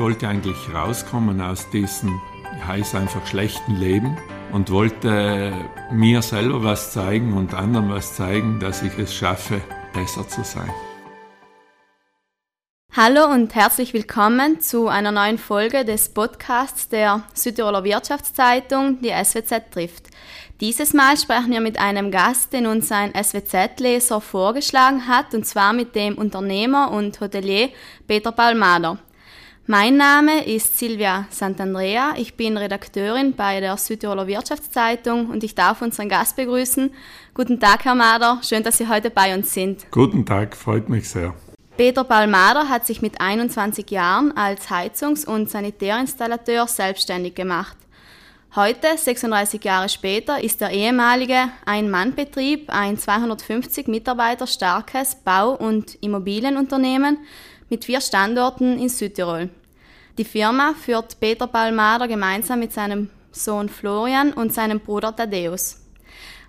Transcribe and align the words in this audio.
wollte 0.00 0.26
eigentlich 0.26 0.56
rauskommen 0.74 1.42
aus 1.42 1.68
diesem, 1.70 2.20
heißt 2.66 2.94
einfach 2.94 3.24
schlechten 3.26 3.76
Leben 3.76 4.16
und 4.50 4.70
wollte 4.70 5.52
mir 5.92 6.22
selber 6.22 6.64
was 6.64 6.90
zeigen 6.90 7.34
und 7.34 7.52
anderen 7.52 7.90
was 7.90 8.16
zeigen, 8.16 8.58
dass 8.60 8.82
ich 8.82 8.96
es 8.98 9.14
schaffe, 9.14 9.60
besser 9.92 10.26
zu 10.26 10.42
sein. 10.42 10.70
Hallo 12.96 13.26
und 13.26 13.54
herzlich 13.54 13.92
willkommen 13.92 14.60
zu 14.60 14.88
einer 14.88 15.12
neuen 15.12 15.38
Folge 15.38 15.84
des 15.84 16.08
Podcasts 16.08 16.88
der 16.88 17.22
Südtiroler 17.34 17.84
Wirtschaftszeitung, 17.84 19.00
die 19.02 19.12
SWZ 19.12 19.70
trifft. 19.70 20.06
Dieses 20.60 20.94
Mal 20.94 21.18
sprechen 21.18 21.52
wir 21.52 21.60
mit 21.60 21.78
einem 21.78 22.10
Gast, 22.10 22.54
den 22.54 22.66
uns 22.66 22.90
ein 22.90 23.12
SWZ-Leser 23.12 24.22
vorgeschlagen 24.22 25.06
hat, 25.06 25.34
und 25.34 25.46
zwar 25.46 25.74
mit 25.74 25.94
dem 25.94 26.16
Unternehmer 26.16 26.90
und 26.90 27.20
Hotelier 27.20 27.68
Peter 28.08 28.32
Palmader. 28.32 28.98
Mein 29.70 29.98
Name 29.98 30.44
ist 30.46 30.78
Silvia 30.80 31.28
Santandrea, 31.30 32.14
ich 32.16 32.34
bin 32.34 32.56
Redakteurin 32.56 33.36
bei 33.36 33.60
der 33.60 33.76
Südtiroler 33.76 34.26
Wirtschaftszeitung 34.26 35.30
und 35.30 35.44
ich 35.44 35.54
darf 35.54 35.80
unseren 35.80 36.08
Gast 36.08 36.34
begrüßen. 36.34 36.90
Guten 37.34 37.60
Tag, 37.60 37.84
Herr 37.84 37.94
Mader, 37.94 38.40
schön, 38.42 38.64
dass 38.64 38.78
Sie 38.78 38.88
heute 38.88 39.10
bei 39.10 39.32
uns 39.32 39.54
sind. 39.54 39.86
Guten 39.92 40.26
Tag, 40.26 40.56
freut 40.56 40.88
mich 40.88 41.08
sehr. 41.08 41.36
Peter 41.76 42.02
Palmader 42.02 42.68
hat 42.68 42.84
sich 42.84 43.00
mit 43.00 43.20
21 43.20 43.88
Jahren 43.92 44.36
als 44.36 44.70
Heizungs- 44.70 45.24
und 45.24 45.48
Sanitärinstallateur 45.48 46.66
selbstständig 46.66 47.36
gemacht. 47.36 47.76
Heute, 48.56 48.98
36 48.98 49.62
Jahre 49.62 49.88
später, 49.88 50.42
ist 50.42 50.60
der 50.60 50.70
ehemalige 50.70 51.44
Ein-Mann-Betrieb 51.64 52.70
ein 52.70 52.98
250 52.98 53.86
Mitarbeiter 53.86 54.48
starkes 54.48 55.14
Bau- 55.14 55.54
und 55.54 55.96
Immobilienunternehmen 56.00 57.18
mit 57.68 57.84
vier 57.84 58.00
Standorten 58.00 58.76
in 58.80 58.88
Südtirol. 58.88 59.48
Die 60.20 60.26
Firma 60.26 60.74
führt 60.74 61.18
Peter 61.18 61.46
Palmader 61.46 62.06
gemeinsam 62.06 62.58
mit 62.58 62.74
seinem 62.74 63.08
Sohn 63.32 63.70
Florian 63.70 64.34
und 64.34 64.52
seinem 64.52 64.78
Bruder 64.78 65.16
Thaddeus. 65.16 65.80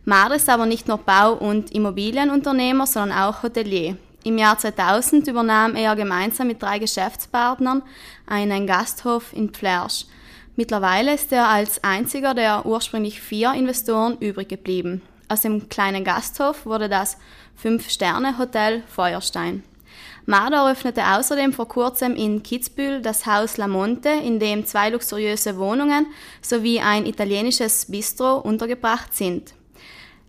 Mader 0.03 0.35
ist 0.35 0.49
aber 0.49 0.65
nicht 0.65 0.89
nur 0.89 0.97
Bau- 0.97 1.35
und 1.35 1.71
Immobilienunternehmer, 1.71 2.85
sondern 2.85 3.17
auch 3.17 3.43
Hotelier. 3.43 3.95
Im 4.25 4.37
Jahr 4.37 4.57
2000 4.57 5.25
übernahm 5.29 5.77
er 5.77 5.95
gemeinsam 5.95 6.47
mit 6.47 6.61
drei 6.61 6.79
Geschäftspartnern 6.79 7.81
einen 8.27 8.67
Gasthof 8.67 9.31
in 9.31 9.51
Pflersch. 9.51 10.03
Mittlerweile 10.57 11.13
ist 11.13 11.31
er 11.31 11.47
als 11.47 11.81
einziger 11.81 12.33
der 12.33 12.65
ursprünglich 12.65 13.21
vier 13.21 13.53
Investoren 13.53 14.17
übrig 14.17 14.49
geblieben. 14.49 15.01
Aus 15.29 15.43
dem 15.43 15.69
kleinen 15.69 16.03
Gasthof 16.03 16.65
wurde 16.65 16.89
das 16.89 17.17
Fünf-Sterne-Hotel 17.55 18.83
Feuerstein. 18.93 19.63
Marder 20.31 20.59
eröffnete 20.59 21.03
außerdem 21.05 21.51
vor 21.51 21.67
kurzem 21.67 22.15
in 22.15 22.41
Kitzbühel 22.41 23.01
das 23.01 23.25
Haus 23.25 23.57
La 23.57 23.67
Monte, 23.67 24.07
in 24.07 24.39
dem 24.39 24.65
zwei 24.65 24.89
luxuriöse 24.89 25.57
Wohnungen 25.57 26.07
sowie 26.41 26.79
ein 26.79 27.05
italienisches 27.05 27.87
Bistro 27.91 28.37
untergebracht 28.37 29.13
sind. 29.13 29.53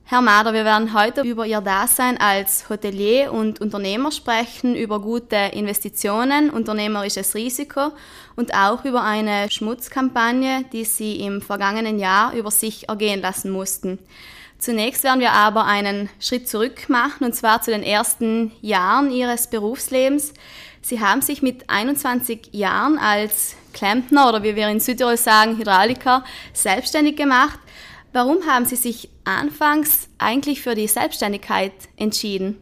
Herr 0.02 0.20
Mader, 0.20 0.54
wir 0.54 0.64
werden 0.64 0.92
heute 0.92 1.20
über 1.20 1.46
Ihr 1.46 1.60
Dasein 1.60 2.18
als 2.18 2.68
Hotelier 2.68 3.32
und 3.32 3.60
Unternehmer 3.60 4.10
sprechen, 4.10 4.74
über 4.74 5.00
gute 5.00 5.36
Investitionen, 5.36 6.50
unternehmerisches 6.50 7.36
Risiko 7.36 7.92
und 8.34 8.52
auch 8.54 8.84
über 8.84 9.04
eine 9.04 9.48
Schmutzkampagne, 9.52 10.64
die 10.72 10.84
Sie 10.84 11.20
im 11.20 11.40
vergangenen 11.40 12.00
Jahr 12.00 12.34
über 12.34 12.50
sich 12.50 12.88
ergehen 12.88 13.22
lassen 13.22 13.52
mussten. 13.52 14.00
Zunächst 14.62 15.02
werden 15.02 15.18
wir 15.18 15.32
aber 15.32 15.64
einen 15.64 16.08
Schritt 16.20 16.48
zurück 16.48 16.88
machen, 16.88 17.24
und 17.24 17.34
zwar 17.34 17.62
zu 17.62 17.72
den 17.72 17.82
ersten 17.82 18.52
Jahren 18.60 19.10
Ihres 19.10 19.48
Berufslebens. 19.50 20.34
Sie 20.80 21.00
haben 21.00 21.20
sich 21.20 21.42
mit 21.42 21.68
21 21.68 22.50
Jahren 22.52 22.96
als 22.96 23.56
Klempner 23.72 24.28
oder 24.28 24.44
wie 24.44 24.54
wir 24.54 24.68
in 24.68 24.78
Südtirol 24.78 25.16
sagen, 25.16 25.58
Hydrauliker 25.58 26.22
selbstständig 26.52 27.16
gemacht. 27.16 27.58
Warum 28.12 28.46
haben 28.46 28.64
Sie 28.64 28.76
sich 28.76 29.08
anfangs 29.24 30.06
eigentlich 30.18 30.62
für 30.62 30.76
die 30.76 30.86
Selbstständigkeit 30.86 31.72
entschieden? 31.96 32.56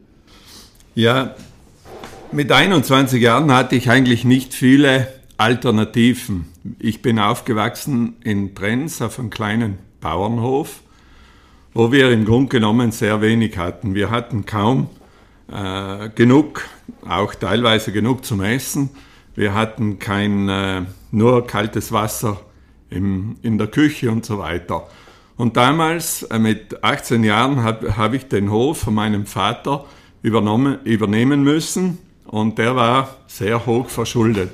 Ja, 0.94 1.34
mit 2.32 2.50
21 2.50 3.20
Jahren 3.20 3.52
hatte 3.52 3.76
ich 3.76 3.90
eigentlich 3.90 4.24
nicht 4.24 4.54
viele 4.54 5.12
Alternativen. 5.36 6.48
Ich 6.78 7.02
bin 7.02 7.18
aufgewachsen 7.18 8.16
in 8.24 8.54
Trenz 8.54 9.02
auf 9.02 9.18
einem 9.18 9.28
kleinen 9.28 9.78
Bauernhof, 10.00 10.80
wo 11.72 11.92
wir 11.92 12.10
im 12.10 12.24
Grunde 12.24 12.48
genommen 12.48 12.92
sehr 12.92 13.20
wenig 13.20 13.56
hatten. 13.56 13.94
Wir 13.94 14.10
hatten 14.10 14.46
kaum 14.46 14.88
äh, 15.52 16.08
genug, 16.14 16.62
auch 17.08 17.34
teilweise 17.34 17.92
genug 17.92 18.24
zum 18.24 18.42
Essen. 18.42 18.90
Wir 19.34 19.54
hatten 19.54 19.98
kein, 19.98 20.48
äh, 20.48 20.82
nur 21.10 21.46
kaltes 21.46 21.92
Wasser 21.92 22.40
im, 22.90 23.36
in 23.42 23.58
der 23.58 23.68
Küche 23.68 24.10
und 24.10 24.24
so 24.24 24.38
weiter. 24.38 24.88
Und 25.36 25.56
damals, 25.56 26.24
äh, 26.24 26.38
mit 26.38 26.82
18 26.82 27.24
Jahren, 27.24 27.62
habe 27.62 27.96
hab 27.96 28.14
ich 28.14 28.26
den 28.26 28.50
Hof 28.50 28.78
von 28.80 28.94
meinem 28.94 29.26
Vater 29.26 29.86
übernommen, 30.22 30.78
übernehmen 30.84 31.42
müssen 31.42 31.98
und 32.26 32.58
der 32.58 32.76
war 32.76 33.16
sehr 33.26 33.64
hoch 33.64 33.88
verschuldet. 33.88 34.50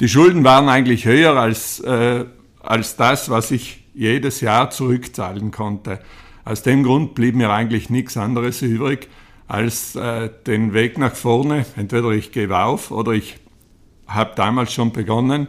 Die 0.00 0.08
Schulden 0.08 0.44
waren 0.44 0.68
eigentlich 0.68 1.04
höher 1.04 1.36
als, 1.36 1.80
äh, 1.80 2.24
als 2.60 2.96
das, 2.96 3.30
was 3.30 3.50
ich 3.50 3.84
jedes 3.94 4.40
Jahr 4.40 4.70
zurückzahlen 4.70 5.50
konnte. 5.50 6.00
Aus 6.46 6.62
dem 6.62 6.84
Grund 6.84 7.16
blieb 7.16 7.34
mir 7.34 7.50
eigentlich 7.50 7.90
nichts 7.90 8.16
anderes 8.16 8.62
übrig, 8.62 9.08
als 9.48 9.96
äh, 9.96 10.30
den 10.46 10.74
Weg 10.74 10.96
nach 10.96 11.16
vorne. 11.16 11.66
Entweder 11.74 12.10
ich 12.10 12.30
gebe 12.30 12.56
auf 12.56 12.92
oder 12.92 13.10
ich 13.10 13.38
habe 14.06 14.30
damals 14.36 14.72
schon 14.72 14.92
begonnen, 14.92 15.48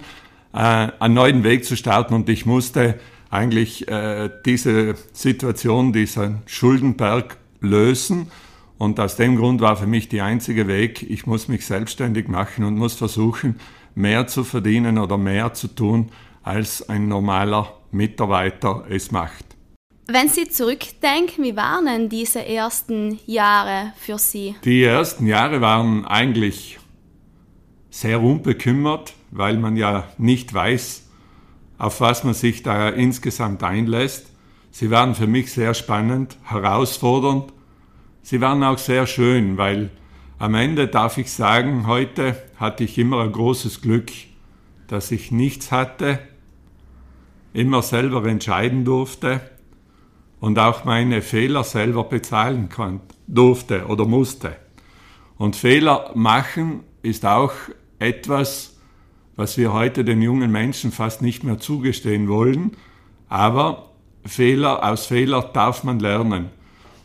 äh, 0.54 0.58
einen 0.58 1.14
neuen 1.14 1.44
Weg 1.44 1.66
zu 1.66 1.78
starten 1.78 2.16
und 2.16 2.28
ich 2.30 2.48
musste 2.48 3.00
eigentlich 3.30 3.88
äh, 3.88 4.32
diese 4.44 4.96
Situation, 5.14 5.94
diesen 5.94 6.42
Schuldenberg 6.48 7.38
lösen. 7.62 8.32
Und 8.80 9.00
aus 9.00 9.18
dem 9.18 9.36
Grund 9.36 9.62
war 9.62 9.76
für 9.76 9.86
mich 9.86 10.10
die 10.10 10.22
einzige 10.22 10.68
Weg, 10.68 11.08
ich 11.08 11.28
muss 11.28 11.48
mich 11.48 11.68
selbstständig 11.68 12.28
machen 12.28 12.64
und 12.64 12.76
muss 12.76 12.96
versuchen, 12.96 13.60
mehr 13.94 14.26
zu 14.26 14.44
verdienen 14.44 14.98
oder 14.98 15.20
mehr 15.20 15.54
zu 15.54 15.68
tun, 15.68 16.10
als 16.42 16.90
ein 16.90 17.08
normaler 17.08 17.72
Mitarbeiter 17.92 18.86
es 18.90 19.12
macht. 19.12 19.57
Wenn 20.10 20.30
Sie 20.30 20.48
zurückdenken, 20.48 21.44
wie 21.44 21.58
waren 21.58 21.86
denn 21.86 22.08
diese 22.08 22.46
ersten 22.46 23.20
Jahre 23.26 23.92
für 23.98 24.18
Sie? 24.18 24.56
Die 24.64 24.82
ersten 24.82 25.28
Jahre 25.28 25.60
waren 25.60 26.06
eigentlich 26.06 26.80
sehr 27.90 28.22
unbekümmert, 28.22 29.14
weil 29.32 29.58
man 29.58 29.76
ja 29.76 30.08
nicht 30.18 30.54
weiß, 30.54 31.04
auf 31.78 32.00
was 32.00 32.24
man 32.24 32.34
sich 32.34 32.64
da 32.64 32.88
insgesamt 32.88 33.64
einlässt. 33.64 34.28
Sie 34.72 34.92
waren 34.92 35.14
für 35.14 35.28
mich 35.28 35.52
sehr 35.52 35.74
spannend, 35.74 36.38
herausfordernd. 36.46 37.52
Sie 38.22 38.40
waren 38.40 38.64
auch 38.64 38.78
sehr 38.78 39.08
schön, 39.08 39.58
weil 39.58 39.90
am 40.40 40.56
Ende 40.56 40.88
darf 40.88 41.18
ich 41.18 41.34
sagen, 41.34 41.86
heute 41.86 42.42
hatte 42.56 42.86
ich 42.86 42.98
immer 42.98 43.24
ein 43.24 43.34
großes 43.34 43.82
Glück, 43.82 44.10
dass 44.88 45.12
ich 45.12 45.32
nichts 45.32 45.74
hatte, 45.74 46.20
immer 47.52 47.82
selber 47.82 48.26
entscheiden 48.26 48.86
durfte 48.86 49.42
und 50.40 50.60
auch 50.60 50.86
meine 50.86 51.22
Fehler 51.22 51.64
selber 51.64 52.04
bezahlen 52.04 52.70
konnte, 52.70 53.16
durfte 53.28 53.88
oder 53.88 54.06
musste. 54.06 54.56
Und 55.38 55.56
Fehler 55.56 56.12
machen 56.16 56.82
ist 57.02 57.26
auch 57.26 57.54
etwas, 58.00 58.78
was 59.36 59.58
wir 59.58 59.74
heute 59.74 60.04
den 60.04 60.22
jungen 60.22 60.52
Menschen 60.52 60.92
fast 60.92 61.22
nicht 61.22 61.44
mehr 61.44 61.60
zugestehen 61.60 62.28
wollen. 62.28 62.76
Aber 63.30 63.92
Fehler, 64.26 64.84
aus 64.84 65.06
Fehler 65.06 65.42
darf 65.54 65.84
man 65.84 66.00
lernen. 66.00 66.50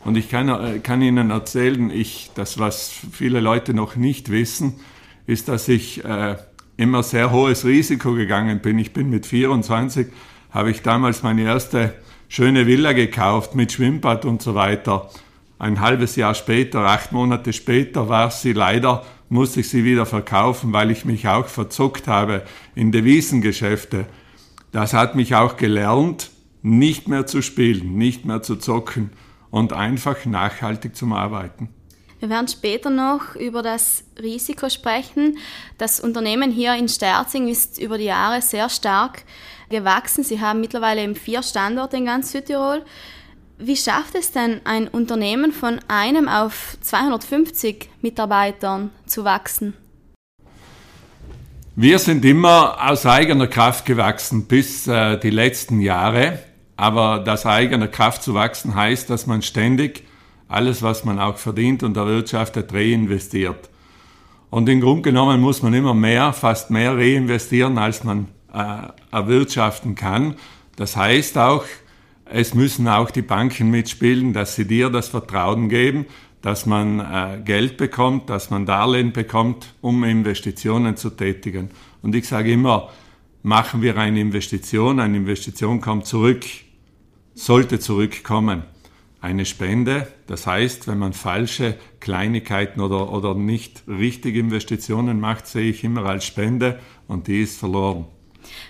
Und 0.03 0.17
ich 0.17 0.29
kann, 0.29 0.49
äh, 0.49 0.79
kann 0.79 1.01
Ihnen 1.01 1.29
erzählen, 1.29 1.89
ich, 1.89 2.31
das, 2.35 2.59
was 2.59 2.91
viele 3.11 3.39
Leute 3.39 3.73
noch 3.73 3.95
nicht 3.95 4.29
wissen, 4.29 4.79
ist, 5.25 5.47
dass 5.47 5.69
ich 5.69 6.03
äh, 6.03 6.35
immer 6.75 7.03
sehr 7.03 7.31
hohes 7.31 7.65
Risiko 7.65 8.13
gegangen 8.13 8.59
bin. 8.59 8.79
Ich 8.79 8.93
bin 8.93 9.09
mit 9.09 9.25
24, 9.25 10.07
habe 10.51 10.71
ich 10.71 10.81
damals 10.81 11.23
meine 11.23 11.43
erste 11.43 11.93
schöne 12.33 12.65
Villa 12.65 12.93
gekauft 12.93 13.53
mit 13.53 13.71
Schwimmbad 13.71 14.25
und 14.25 14.41
so 14.41 14.55
weiter. 14.55 15.07
Ein 15.59 15.79
halbes 15.79 16.15
Jahr 16.15 16.33
später, 16.33 16.79
acht 16.79 17.11
Monate 17.11 17.53
später, 17.53 18.09
war 18.09 18.31
sie 18.31 18.53
leider 18.53 19.05
musste 19.29 19.59
ich 19.59 19.69
sie 19.69 19.83
wieder 19.83 20.07
verkaufen, 20.07 20.73
weil 20.73 20.89
ich 20.89 21.05
mich 21.05 21.27
auch 21.27 21.45
verzockt 21.45 22.07
habe 22.07 22.43
in 22.73 22.91
Devisengeschäfte. 22.91 24.05
Das 24.71 24.93
hat 24.93 25.15
mich 25.15 25.35
auch 25.35 25.57
gelernt, 25.57 26.31
nicht 26.63 27.07
mehr 27.07 27.27
zu 27.27 27.43
spielen, 27.43 27.97
nicht 27.97 28.25
mehr 28.25 28.41
zu 28.41 28.55
zocken 28.55 29.11
und 29.51 29.71
einfach 29.71 30.25
nachhaltig 30.25 30.95
zum 30.95 31.13
Arbeiten. 31.13 31.69
Wir 32.19 32.29
werden 32.29 32.47
später 32.47 32.89
noch 32.89 33.35
über 33.35 33.61
das 33.61 34.05
Risiko 34.19 34.69
sprechen. 34.69 35.37
Das 35.77 35.99
Unternehmen 35.99 36.51
hier 36.51 36.73
in 36.75 36.87
Sterzing 36.87 37.47
ist 37.47 37.79
über 37.79 37.97
die 37.97 38.05
Jahre 38.05 38.41
sehr 38.41 38.69
stark 38.69 39.23
gewachsen. 39.73 40.23
Sie 40.23 40.39
haben 40.39 40.61
mittlerweile 40.61 41.13
vier 41.15 41.43
Standorte 41.43 41.97
in 41.97 42.05
ganz 42.05 42.31
Südtirol. 42.31 42.83
Wie 43.57 43.75
schafft 43.75 44.15
es 44.15 44.31
denn 44.31 44.61
ein 44.63 44.87
Unternehmen 44.87 45.51
von 45.51 45.79
einem 45.87 46.29
auf 46.29 46.77
250 46.81 47.89
Mitarbeitern 48.01 48.91
zu 49.05 49.23
wachsen? 49.25 49.73
Wir 51.75 51.97
sind 51.97 52.23
immer 52.23 52.77
aus 52.87 53.05
eigener 53.05 53.47
Kraft 53.47 53.85
gewachsen 53.85 54.45
bis 54.45 54.87
äh, 54.87 55.17
die 55.17 55.31
letzten 55.31 55.79
Jahre. 55.79 56.39
Aber 56.77 57.19
das 57.19 57.45
eigener 57.45 57.87
Kraft 57.87 58.23
zu 58.23 58.33
wachsen 58.33 58.75
heißt, 58.75 59.09
dass 59.09 59.27
man 59.27 59.41
ständig 59.41 60.03
alles, 60.47 60.83
was 60.83 61.03
man 61.03 61.19
auch 61.19 61.37
verdient 61.37 61.81
und 61.83 61.97
erwirtschaftet, 61.97 62.73
reinvestiert. 62.73 63.69
Und 64.49 64.69
im 64.69 64.81
Grunde 64.81 65.01
genommen 65.01 65.41
muss 65.41 65.63
man 65.63 65.73
immer 65.73 65.95
mehr, 65.95 66.31
fast 66.31 66.69
mehr 66.69 66.95
reinvestieren, 66.95 67.79
als 67.79 68.03
man 68.03 68.27
erwirtschaften 69.11 69.95
kann. 69.95 70.35
Das 70.75 70.95
heißt 70.95 71.37
auch, 71.37 71.65
es 72.25 72.53
müssen 72.53 72.87
auch 72.87 73.11
die 73.11 73.21
Banken 73.21 73.69
mitspielen, 73.69 74.33
dass 74.33 74.55
sie 74.55 74.65
dir 74.65 74.89
das 74.89 75.09
Vertrauen 75.09 75.69
geben, 75.69 76.05
dass 76.41 76.65
man 76.65 76.99
äh, 76.99 77.41
Geld 77.43 77.77
bekommt, 77.77 78.29
dass 78.29 78.49
man 78.49 78.65
Darlehen 78.65 79.13
bekommt, 79.13 79.73
um 79.81 80.03
Investitionen 80.03 80.97
zu 80.97 81.09
tätigen. 81.09 81.69
Und 82.01 82.15
ich 82.15 82.27
sage 82.27 82.51
immer, 82.51 82.89
machen 83.43 83.81
wir 83.81 83.97
eine 83.97 84.19
Investition, 84.19 84.99
eine 84.99 85.17
Investition 85.17 85.79
kommt 85.79 86.05
zurück, 86.05 86.45
sollte 87.33 87.79
zurückkommen. 87.79 88.63
Eine 89.21 89.45
Spende, 89.45 90.07
das 90.27 90.45
heißt, 90.45 90.87
wenn 90.87 90.97
man 90.97 91.13
falsche 91.13 91.77
Kleinigkeiten 92.01 92.81
oder, 92.81 93.13
oder 93.13 93.35
nicht 93.35 93.83
richtige 93.87 94.39
Investitionen 94.39 95.21
macht, 95.21 95.47
sehe 95.47 95.69
ich 95.69 95.85
immer 95.85 96.05
als 96.05 96.25
Spende 96.25 96.79
und 97.07 97.27
die 97.27 97.41
ist 97.41 97.57
verloren. 97.57 98.05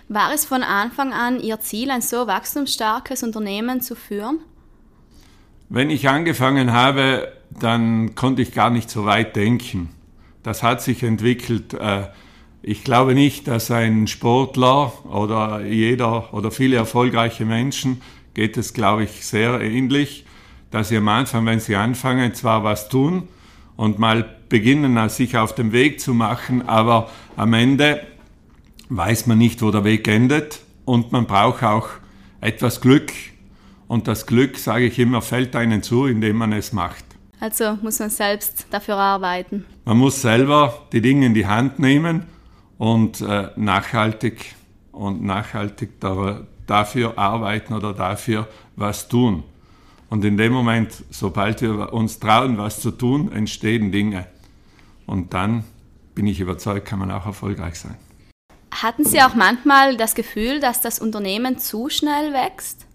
War 0.07 0.33
es 0.33 0.45
von 0.45 0.63
Anfang 0.63 1.13
an 1.13 1.39
Ihr 1.39 1.59
Ziel, 1.59 1.91
ein 1.91 2.01
so 2.01 2.27
wachstumsstarkes 2.27 3.23
Unternehmen 3.23 3.81
zu 3.81 3.95
führen? 3.95 4.39
Wenn 5.69 5.89
ich 5.89 6.09
angefangen 6.09 6.71
habe, 6.71 7.31
dann 7.49 8.15
konnte 8.15 8.41
ich 8.41 8.53
gar 8.53 8.69
nicht 8.69 8.89
so 8.89 9.05
weit 9.05 9.35
denken. 9.35 9.89
Das 10.43 10.61
hat 10.61 10.81
sich 10.81 11.03
entwickelt. 11.03 11.73
Äh, 11.73 12.07
ich 12.61 12.83
glaube 12.83 13.13
nicht, 13.13 13.47
dass 13.47 13.71
ein 13.71 14.07
Sportler 14.07 14.93
oder 15.05 15.65
jeder 15.65 16.33
oder 16.33 16.51
viele 16.51 16.75
erfolgreiche 16.77 17.45
Menschen 17.45 18.01
geht 18.33 18.57
es, 18.57 18.73
glaube 18.73 19.03
ich, 19.03 19.25
sehr 19.25 19.59
ähnlich, 19.61 20.25
dass 20.71 20.89
sie 20.89 20.97
am 20.97 21.07
Anfang, 21.07 21.45
wenn 21.45 21.59
sie 21.59 21.75
anfangen, 21.75 22.33
zwar 22.33 22.63
was 22.63 22.89
tun 22.89 23.27
und 23.75 23.99
mal 23.99 24.37
beginnen, 24.49 25.09
sich 25.09 25.37
auf 25.37 25.55
den 25.55 25.71
Weg 25.71 25.99
zu 25.99 26.13
machen, 26.13 26.67
aber 26.67 27.09
am 27.35 27.53
Ende 27.53 28.05
weiß 28.95 29.27
man 29.27 29.37
nicht, 29.37 29.61
wo 29.61 29.71
der 29.71 29.83
Weg 29.83 30.07
endet 30.07 30.61
und 30.85 31.11
man 31.11 31.25
braucht 31.25 31.63
auch 31.63 31.89
etwas 32.41 32.81
Glück, 32.81 33.11
und 33.93 34.07
das 34.07 34.25
Glück, 34.25 34.57
sage 34.57 34.85
ich 34.85 34.97
immer, 34.97 35.21
fällt 35.21 35.55
einem 35.55 35.83
zu, 35.83 36.07
indem 36.07 36.37
man 36.37 36.51
es 36.51 36.73
macht. 36.73 37.05
Also 37.39 37.77
muss 37.81 37.99
man 37.99 38.09
selbst 38.09 38.65
dafür 38.71 38.95
arbeiten. 38.95 39.65
Man 39.85 39.97
muss 39.97 40.21
selber 40.21 40.87
die 40.91 41.01
Dinge 41.01 41.27
in 41.27 41.35
die 41.35 41.45
Hand 41.45 41.77
nehmen 41.77 42.23
und 42.77 43.21
äh, 43.21 43.49
nachhaltig 43.55 44.55
und 44.91 45.23
nachhaltig 45.23 45.99
da, 45.99 46.41
dafür 46.65 47.19
arbeiten 47.19 47.73
oder 47.73 47.93
dafür 47.93 48.47
was 48.75 49.09
tun. 49.09 49.43
Und 50.09 50.23
in 50.25 50.37
dem 50.37 50.53
Moment, 50.53 51.03
sobald 51.11 51.61
wir 51.61 51.93
uns 51.93 52.19
trauen, 52.19 52.57
was 52.57 52.79
zu 52.79 52.89
tun, 52.89 53.31
entstehen 53.31 53.91
Dinge. 53.91 54.25
Und 55.05 55.33
dann 55.35 55.65
bin 56.15 56.25
ich 56.25 56.39
überzeugt, 56.39 56.87
kann 56.87 56.99
man 56.99 57.11
auch 57.11 57.25
erfolgreich 57.25 57.75
sein. 57.75 57.95
Hatten 58.81 59.05
Sie 59.05 59.21
auch 59.21 59.35
manchmal 59.35 59.97
das 59.97 60.15
Gefühl, 60.15 60.59
dass 60.59 60.81
das 60.81 60.99
Unternehmen 60.99 61.57
zu 61.59 61.89
schnell 61.89 62.33
wächst? 62.33 62.87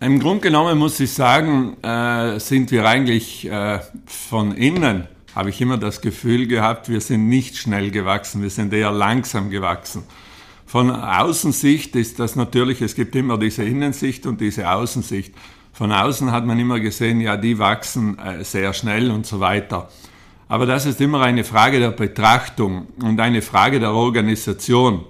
Im 0.00 0.20
Grunde 0.20 0.42
genommen 0.42 0.78
muss 0.78 1.00
ich 1.00 1.12
sagen, 1.12 1.76
äh, 1.82 2.38
sind 2.38 2.70
wir 2.70 2.86
eigentlich 2.86 3.50
äh, 3.50 3.80
von 4.06 4.52
innen, 4.52 5.08
habe 5.34 5.50
ich 5.50 5.60
immer 5.60 5.76
das 5.76 6.00
Gefühl 6.00 6.46
gehabt, 6.46 6.88
wir 6.88 7.00
sind 7.00 7.28
nicht 7.28 7.56
schnell 7.56 7.90
gewachsen, 7.90 8.42
wir 8.42 8.50
sind 8.50 8.72
eher 8.72 8.92
langsam 8.92 9.50
gewachsen. 9.50 10.04
Von 10.66 10.90
Außensicht 10.90 11.96
ist 11.96 12.20
das 12.20 12.36
natürlich, 12.36 12.82
es 12.82 12.94
gibt 12.94 13.16
immer 13.16 13.38
diese 13.38 13.64
Innensicht 13.64 14.26
und 14.26 14.40
diese 14.40 14.70
Außensicht. 14.70 15.34
Von 15.72 15.92
außen 15.92 16.30
hat 16.30 16.44
man 16.44 16.58
immer 16.58 16.78
gesehen, 16.78 17.20
ja, 17.20 17.36
die 17.36 17.58
wachsen 17.58 18.18
äh, 18.18 18.44
sehr 18.44 18.72
schnell 18.74 19.10
und 19.10 19.26
so 19.26 19.40
weiter. 19.40 19.88
Aber 20.48 20.64
das 20.64 20.86
ist 20.86 21.00
immer 21.00 21.20
eine 21.20 21.44
Frage 21.44 21.78
der 21.78 21.90
Betrachtung 21.90 22.86
und 23.02 23.20
eine 23.20 23.42
Frage 23.42 23.80
der 23.80 23.92
Organisation. 23.92 25.04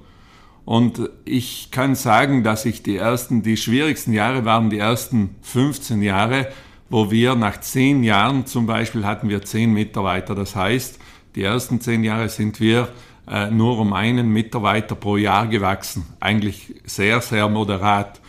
Und 0.64 1.08
ich 1.24 1.70
kann 1.70 1.94
sagen, 1.94 2.42
dass 2.42 2.66
ich 2.66 2.82
die 2.82 2.96
ersten, 2.96 3.42
die 3.42 3.56
schwierigsten 3.56 4.12
Jahre 4.12 4.44
waren 4.44 4.68
die 4.68 4.78
ersten 4.78 5.36
15 5.42 6.02
Jahre, 6.02 6.48
wo 6.90 7.10
wir 7.10 7.36
nach 7.36 7.60
zehn 7.60 8.02
Jahren 8.02 8.46
zum 8.46 8.66
Beispiel 8.66 9.06
hatten 9.06 9.28
wir 9.28 9.42
zehn 9.42 9.72
Mitarbeiter. 9.72 10.34
Das 10.34 10.56
heißt, 10.56 10.98
die 11.36 11.42
ersten 11.42 11.80
zehn 11.80 12.04
Jahre 12.04 12.28
sind 12.28 12.60
wir 12.60 12.88
äh, 13.30 13.50
nur 13.50 13.78
um 13.78 13.92
einen 13.92 14.30
Mitarbeiter 14.30 14.94
pro 14.94 15.16
Jahr 15.16 15.46
gewachsen. 15.46 16.04
Eigentlich 16.20 16.74
sehr, 16.84 17.20
sehr 17.20 17.48
moderat. 17.48 18.20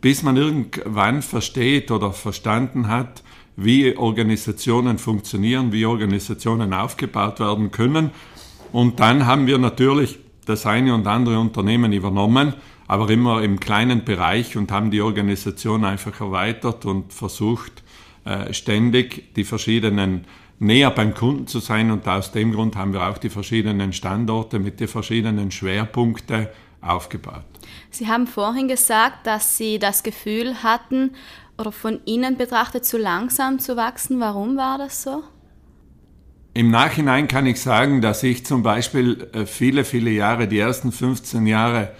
Bis 0.00 0.22
man 0.22 0.36
irgendwann 0.36 1.22
versteht 1.22 1.90
oder 1.90 2.12
verstanden 2.12 2.88
hat, 2.88 3.22
wie 3.64 3.96
Organisationen 3.96 4.98
funktionieren, 4.98 5.72
wie 5.72 5.86
Organisationen 5.86 6.72
aufgebaut 6.72 7.40
werden 7.40 7.70
können. 7.70 8.10
Und 8.72 9.00
dann 9.00 9.26
haben 9.26 9.46
wir 9.46 9.58
natürlich 9.58 10.18
das 10.46 10.66
eine 10.66 10.94
und 10.94 11.06
andere 11.06 11.38
Unternehmen 11.38 11.92
übernommen, 11.92 12.54
aber 12.88 13.08
immer 13.10 13.42
im 13.42 13.60
kleinen 13.60 14.04
Bereich 14.04 14.56
und 14.56 14.70
haben 14.72 14.90
die 14.90 15.00
Organisation 15.00 15.84
einfach 15.84 16.20
erweitert 16.20 16.84
und 16.84 17.12
versucht, 17.12 17.82
äh, 18.24 18.52
ständig 18.52 19.34
die 19.34 19.44
verschiedenen 19.44 20.24
näher 20.58 20.90
beim 20.90 21.12
Kunden 21.12 21.46
zu 21.46 21.58
sein 21.58 21.90
und 21.90 22.06
aus 22.06 22.32
dem 22.32 22.52
Grund 22.52 22.76
haben 22.76 22.92
wir 22.92 23.08
auch 23.08 23.18
die 23.18 23.30
verschiedenen 23.30 23.92
Standorte 23.92 24.58
mit 24.58 24.78
den 24.78 24.88
verschiedenen 24.88 25.50
Schwerpunkten 25.50 26.46
aufgebaut. 26.80 27.44
Sie 27.90 28.08
haben 28.08 28.26
vorhin 28.26 28.68
gesagt, 28.68 29.26
dass 29.26 29.56
Sie 29.56 29.78
das 29.78 30.02
Gefühl 30.02 30.62
hatten, 30.62 31.12
oder 31.62 31.72
von 31.72 32.00
Ihnen 32.04 32.36
betrachtet 32.36 32.84
zu 32.84 32.98
langsam 32.98 33.58
zu 33.58 33.76
wachsen. 33.76 34.20
Warum 34.20 34.56
war 34.56 34.78
das 34.78 35.02
so? 35.02 35.22
Im 36.54 36.70
Nachhinein 36.70 37.28
kann 37.28 37.46
ich 37.46 37.60
sagen, 37.60 38.02
dass 38.02 38.22
ich 38.24 38.44
zum 38.44 38.62
Beispiel 38.62 39.28
äh, 39.32 39.46
viele, 39.46 39.84
viele 39.84 40.10
Jahre, 40.10 40.48
die 40.48 40.58
ersten 40.58 40.92
15 40.92 41.46
Jahre 41.46 41.92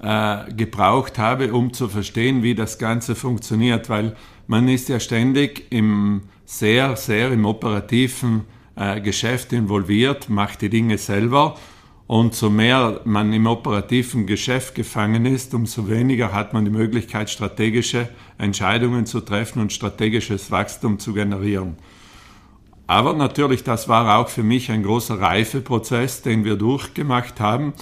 äh, 0.00 0.52
gebraucht 0.52 1.18
habe, 1.18 1.54
um 1.54 1.72
zu 1.72 1.88
verstehen, 1.88 2.42
wie 2.42 2.54
das 2.54 2.78
Ganze 2.78 3.14
funktioniert, 3.14 3.88
weil 3.88 4.16
man 4.48 4.68
ist 4.68 4.88
ja 4.88 5.00
ständig 5.00 5.68
im 5.70 6.22
sehr, 6.44 6.96
sehr 6.96 7.30
im 7.32 7.46
operativen 7.46 8.44
äh, 8.74 9.00
Geschäft 9.00 9.52
involviert, 9.52 10.28
macht 10.28 10.60
die 10.60 10.68
Dinge 10.68 10.98
selber 10.98 11.56
und 12.06 12.34
so 12.34 12.50
mehr 12.50 13.00
man 13.04 13.32
im 13.32 13.46
operativen 13.46 14.26
Geschäft 14.26 14.74
gefangen 14.74 15.26
ist, 15.26 15.54
umso 15.54 15.88
weniger 15.88 16.32
hat 16.32 16.52
man 16.52 16.64
die 16.64 16.70
Möglichkeit, 16.70 17.30
strategische 17.30 18.08
Entscheidungen 18.38 19.06
zu 19.06 19.20
treffen 19.20 19.60
und 19.60 19.72
strategisches 19.72 20.50
Wachstum 20.50 20.98
zu 20.98 21.14
generieren. 21.14 21.76
Aber 22.86 23.14
natürlich, 23.14 23.64
das 23.64 23.88
war 23.88 24.18
auch 24.18 24.28
für 24.28 24.44
mich 24.44 24.70
ein 24.70 24.84
großer 24.84 25.20
Reifeprozess, 25.20 26.22
den 26.22 26.44
wir 26.44 26.54
durchgemacht 26.54 27.40
haben. 27.40 27.72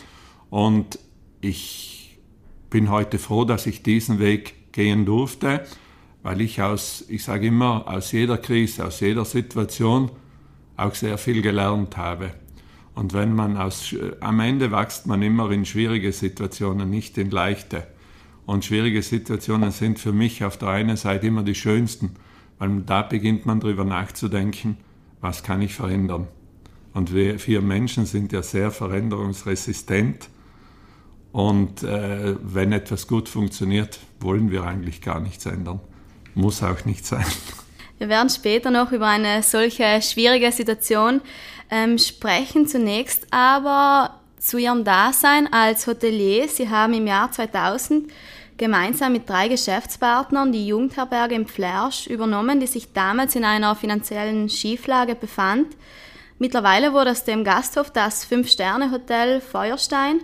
Und 0.48 0.98
ich 1.42 2.18
bin 2.70 2.90
heute 2.90 3.18
froh, 3.18 3.44
dass 3.44 3.66
ich 3.66 3.82
diesen 3.82 4.18
Weg 4.18 4.72
gehen 4.72 5.04
durfte, 5.04 5.66
weil 6.22 6.40
ich 6.40 6.62
aus, 6.62 7.04
ich 7.08 7.22
sage 7.22 7.48
immer, 7.48 7.86
aus 7.86 8.12
jeder 8.12 8.38
Krise, 8.38 8.86
aus 8.86 9.00
jeder 9.00 9.26
Situation 9.26 10.10
auch 10.78 10.94
sehr 10.94 11.18
viel 11.18 11.42
gelernt 11.42 11.98
habe. 11.98 12.30
Und 12.94 13.12
wenn 13.12 13.34
man 13.34 13.56
aus, 13.56 13.94
am 14.20 14.40
Ende 14.40 14.70
wächst 14.70 15.06
man 15.06 15.22
immer 15.22 15.50
in 15.50 15.64
schwierige 15.64 16.12
Situationen, 16.12 16.88
nicht 16.90 17.18
in 17.18 17.30
leichte. 17.30 17.86
Und 18.46 18.64
schwierige 18.64 19.02
Situationen 19.02 19.70
sind 19.70 19.98
für 19.98 20.12
mich 20.12 20.44
auf 20.44 20.56
der 20.56 20.68
einen 20.68 20.96
Seite 20.96 21.26
immer 21.26 21.42
die 21.42 21.54
schönsten, 21.54 22.12
weil 22.58 22.82
da 22.82 23.02
beginnt 23.02 23.46
man 23.46 23.60
darüber 23.60 23.84
nachzudenken, 23.84 24.76
was 25.20 25.42
kann 25.42 25.62
ich 25.62 25.74
verändern? 25.74 26.28
Und 26.92 27.12
wir, 27.12 27.44
wir 27.46 27.60
Menschen 27.60 28.06
sind 28.06 28.32
ja 28.32 28.42
sehr 28.42 28.70
veränderungsresistent. 28.70 30.28
Und 31.32 31.82
äh, 31.82 32.36
wenn 32.40 32.70
etwas 32.70 33.08
gut 33.08 33.28
funktioniert, 33.28 33.98
wollen 34.20 34.52
wir 34.52 34.62
eigentlich 34.62 35.00
gar 35.00 35.18
nichts 35.18 35.46
ändern. 35.46 35.80
Muss 36.36 36.62
auch 36.62 36.84
nicht 36.84 37.04
sein. 37.04 37.24
Wir 38.04 38.10
werden 38.10 38.28
später 38.28 38.70
noch 38.70 38.92
über 38.92 39.06
eine 39.06 39.42
solche 39.42 40.02
schwierige 40.02 40.52
Situation 40.52 41.22
ähm, 41.70 41.96
sprechen. 41.96 42.68
Zunächst 42.68 43.26
aber 43.30 44.20
zu 44.36 44.58
Ihrem 44.58 44.84
Dasein 44.84 45.50
als 45.50 45.86
Hotelier. 45.86 46.46
Sie 46.46 46.68
haben 46.68 46.92
im 46.92 47.06
Jahr 47.06 47.32
2000 47.32 48.12
gemeinsam 48.58 49.12
mit 49.12 49.26
drei 49.26 49.48
Geschäftspartnern 49.48 50.52
die 50.52 50.66
Jugendherberge 50.66 51.34
im 51.34 51.46
Flersch 51.46 52.06
übernommen, 52.06 52.60
die 52.60 52.66
sich 52.66 52.92
damals 52.92 53.36
in 53.36 53.44
einer 53.46 53.74
finanziellen 53.74 54.50
Schieflage 54.50 55.14
befand. 55.14 55.68
Mittlerweile 56.38 56.92
wurde 56.92 57.12
aus 57.12 57.24
dem 57.24 57.42
Gasthof 57.42 57.90
das 57.90 58.26
Fünf-Sterne-Hotel 58.26 59.40
Feuerstein. 59.40 60.20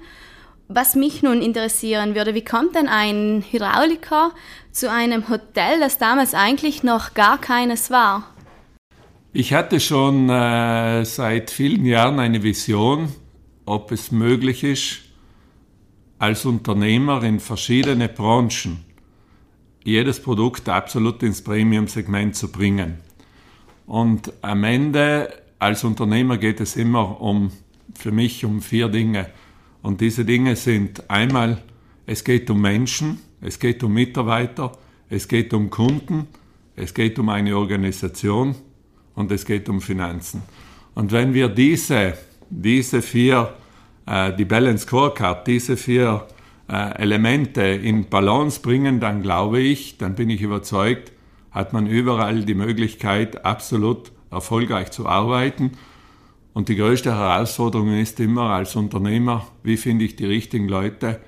Was 0.73 0.95
mich 0.95 1.23
nun 1.23 1.43
interessieren 1.43 2.15
würde, 2.15 2.35
wie 2.35 2.45
kommt 2.45 2.77
denn 2.77 2.87
ein 2.87 3.45
Hydrauliker 3.51 4.31
zu 4.71 4.91
einem 4.91 5.29
Hotel, 5.29 5.81
das 5.81 5.99
damals 5.99 6.33
eigentlich 6.33 6.85
noch 6.85 7.15
gar 7.15 7.41
keines 7.41 7.91
war? 7.91 8.25
Ich 9.33 9.53
hatte 9.53 9.81
schon 9.81 10.29
äh, 10.29 11.05
seit 11.05 11.51
vielen 11.51 11.85
Jahren 11.85 12.21
eine 12.21 12.43
Vision 12.43 13.13
ob 13.71 13.93
es 13.93 14.11
möglich 14.11 14.65
ist, 14.65 15.03
als 16.19 16.45
Unternehmer 16.45 17.23
in 17.23 17.39
verschiedene 17.39 18.09
Branchen 18.09 18.85
jedes 19.85 20.21
Produkt 20.21 20.69
absolut 20.69 21.23
ins 21.23 21.43
Premium-Segment 21.43 22.35
zu 22.35 22.51
bringen. 22.51 22.99
Und 23.87 24.33
am 24.43 24.65
Ende 24.65 25.33
als 25.61 25.85
Unternehmer 25.85 26.37
geht 26.37 26.61
es 26.61 26.75
immer 26.75 27.21
um, 27.21 27.53
für 27.95 28.11
mich 28.11 28.45
um 28.45 28.61
vier 28.61 28.89
Dinge. 28.89 29.31
Und 29.83 30.01
diese 30.01 30.25
Dinge 30.25 30.57
sind 30.57 31.09
einmal, 31.11 31.63
es 32.07 32.25
geht 32.25 32.51
um 32.51 32.61
Menschen, 32.61 33.21
es 33.41 33.59
geht 33.59 33.83
um 33.83 33.95
Mitarbeiter, 33.95 34.73
es 35.09 35.27
geht 35.27 35.55
um 35.55 35.71
Kunden, 35.71 36.29
es 36.77 36.95
geht 36.95 37.19
um 37.19 37.29
eine 37.29 37.57
Organisation 37.57 38.55
und 39.15 39.31
es 39.33 39.45
geht 39.45 39.69
um 39.69 39.81
Finanzen. 39.81 40.43
Und 40.95 41.13
wenn 41.13 41.35
wir 41.35 41.49
diese, 41.49 42.15
diese 42.49 43.03
vier, 43.03 43.55
äh, 44.07 44.35
die 44.35 44.45
Balance 44.45 44.85
Scorecard, 44.87 45.47
diese 45.47 45.77
vier 45.77 46.27
äh, 46.69 47.03
Elemente 47.03 47.63
in 47.63 48.09
Balance 48.09 48.61
bringen, 48.61 49.01
dann 49.01 49.23
glaube 49.23 49.61
ich, 49.61 49.99
dann 49.99 50.15
bin 50.15 50.31
ich 50.31 50.43
überzeugt, 50.43 51.13
hat 51.51 51.73
man 51.73 51.87
überall 51.87 52.45
die 52.45 52.55
Möglichkeit, 52.55 53.45
absolut 53.45 54.13
erfolgreich 54.31 54.91
zu 54.91 55.07
arbeiten. 55.07 55.73
Und 56.53 56.69
die 56.69 56.77
größte 56.77 57.15
Herausforderung 57.15 57.93
ist 57.99 58.19
immer 58.21 58.51
als 58.51 58.75
Unternehmer, 58.77 59.47
wie 59.63 59.77
finde 59.77 60.05
ich 60.05 60.17
die 60.17 60.27
richtigen 60.27 60.69
Leute 60.69 61.21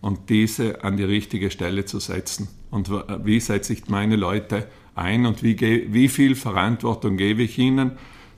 und 0.00 0.30
diese 0.30 0.84
an 0.84 0.96
die 0.96 1.04
richtige 1.04 1.50
Stelle 1.50 1.84
zu 1.84 1.98
setzen. 1.98 2.48
Und 2.70 2.90
wie 3.24 3.40
setze 3.40 3.72
ich 3.72 3.88
meine 3.88 4.16
Leute 4.16 4.68
ein 4.94 5.26
und 5.26 5.42
wie, 5.42 5.58
wie 5.92 6.08
viel 6.08 6.34
Verantwortung 6.34 7.16
gebe 7.16 7.42
ich 7.42 7.58
ihnen, 7.58 7.92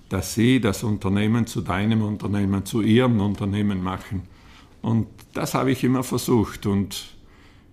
dass 0.09 0.35
sie 0.35 0.61
das 0.61 0.83
Unternehmen 0.83 1.47
zu 1.47 1.61
deinem 1.61 2.03
Unternehmen, 2.03 2.65
zu 2.65 2.83
ihrem 2.83 3.21
Unternehmen 3.21 3.83
machen. 3.83 4.23
Und 4.83 5.07
das 5.35 5.55
habe 5.55 5.71
ich 5.71 5.85
immer 5.85 6.03
versucht 6.03 6.67
und 6.67 7.15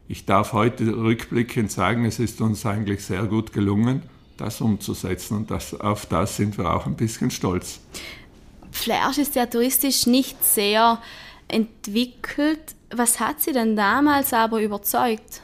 ich 0.07 0.25
darf 0.25 0.53
heute 0.53 0.95
rückblickend 0.95 1.71
sagen, 1.71 2.05
es 2.05 2.19
ist 2.19 2.39
uns 2.39 2.65
eigentlich 2.65 3.03
sehr 3.03 3.25
gut 3.25 3.53
gelungen, 3.53 4.03
das 4.37 4.61
umzusetzen 4.61 5.37
und 5.37 5.51
das, 5.51 5.73
auf 5.73 6.05
das 6.05 6.37
sind 6.37 6.57
wir 6.57 6.73
auch 6.73 6.85
ein 6.85 6.95
bisschen 6.95 7.31
stolz. 7.31 7.81
Flash 8.71 9.17
ist 9.17 9.35
ja 9.35 9.45
touristisch 9.45 10.07
nicht 10.07 10.43
sehr 10.43 10.99
entwickelt. 11.47 12.75
Was 12.95 13.19
hat 13.19 13.41
Sie 13.41 13.51
denn 13.51 13.75
damals 13.75 14.33
aber 14.33 14.61
überzeugt? 14.61 15.41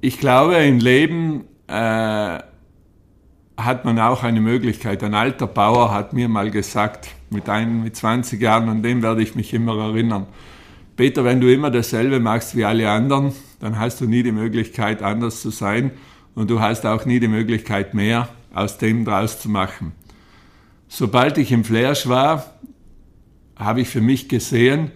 Ich 0.00 0.18
glaube, 0.18 0.56
im 0.56 0.78
Leben 0.78 1.44
äh, 1.66 2.38
hat 3.56 3.84
man 3.84 3.98
auch 3.98 4.22
eine 4.22 4.40
Möglichkeit. 4.40 5.02
Ein 5.02 5.14
alter 5.14 5.46
Bauer 5.46 5.92
hat 5.92 6.12
mir 6.12 6.28
mal 6.28 6.50
gesagt, 6.50 7.08
mit, 7.30 7.48
ein, 7.48 7.82
mit 7.82 7.96
20 7.96 8.40
Jahren, 8.40 8.68
an 8.68 8.82
den 8.82 9.02
werde 9.02 9.22
ich 9.22 9.34
mich 9.34 9.52
immer 9.54 9.76
erinnern. 9.78 10.26
Peter, 10.96 11.24
wenn 11.24 11.40
du 11.40 11.52
immer 11.52 11.70
dasselbe 11.70 12.20
machst 12.20 12.56
wie 12.56 12.64
alle 12.64 12.90
anderen, 12.90 13.32
dann 13.60 13.78
hast 13.78 14.00
du 14.00 14.06
nie 14.06 14.22
die 14.22 14.32
Möglichkeit, 14.32 15.02
anders 15.02 15.40
zu 15.40 15.50
sein 15.50 15.92
und 16.34 16.50
du 16.50 16.60
hast 16.60 16.84
auch 16.86 17.04
nie 17.04 17.20
die 17.20 17.28
Möglichkeit, 17.28 17.94
mehr 17.94 18.28
aus 18.52 18.78
dem 18.78 19.04
draus 19.04 19.40
zu 19.40 19.48
machen. 19.48 19.92
Sobald 20.92 21.38
ich 21.38 21.52
im 21.52 21.62
Flash 21.62 22.08
war, 22.08 22.52
habe 23.54 23.80
ich 23.80 23.88
für 23.88 24.00
mich 24.00 24.28
gesehen, 24.28 24.90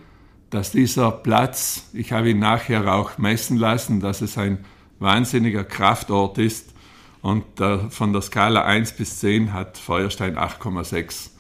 dass 0.50 0.72
dieser 0.72 1.12
Platz, 1.12 1.88
ich 1.92 2.10
habe 2.10 2.30
ihn 2.30 2.40
nachher 2.40 2.92
auch 2.92 3.16
messen 3.16 3.58
lassen, 3.58 4.00
dass 4.00 4.20
es 4.20 4.36
ein 4.36 4.64
wahnsinniger 4.98 5.62
Kraftort 5.62 6.38
ist 6.38 6.74
und 7.22 7.44
von 7.90 8.12
der 8.12 8.22
Skala 8.22 8.64
1 8.64 8.94
bis 8.94 9.20
10 9.20 9.52
hat 9.52 9.78
Feuerstein 9.78 10.36
8,6. 10.36 11.30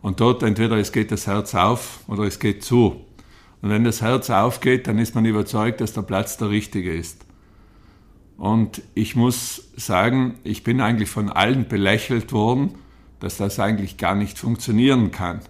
Und 0.00 0.20
dort 0.20 0.42
entweder 0.42 0.78
es 0.78 0.92
geht 0.92 1.10
das 1.10 1.26
Herz 1.26 1.54
auf 1.54 2.00
oder 2.08 2.22
es 2.22 2.38
geht 2.38 2.64
zu. 2.64 3.04
Und 3.60 3.68
wenn 3.68 3.84
das 3.84 4.00
Herz 4.00 4.30
aufgeht, 4.30 4.86
dann 4.86 4.98
ist 4.98 5.14
man 5.14 5.26
überzeugt, 5.26 5.82
dass 5.82 5.92
der 5.92 6.02
Platz 6.02 6.38
der 6.38 6.48
richtige 6.48 6.94
ist. 6.94 7.26
Und 8.38 8.80
ich 8.94 9.16
muss 9.16 9.70
sagen, 9.76 10.38
ich 10.44 10.64
bin 10.64 10.80
eigentlich 10.80 11.10
von 11.10 11.28
allen 11.28 11.68
belächelt 11.68 12.32
worden, 12.32 12.78
dass 13.22 13.36
das 13.36 13.60
eigentlich 13.60 13.98
gar 13.98 14.16
nicht 14.16 14.36
funktionieren 14.36 15.12
kann. 15.12 15.40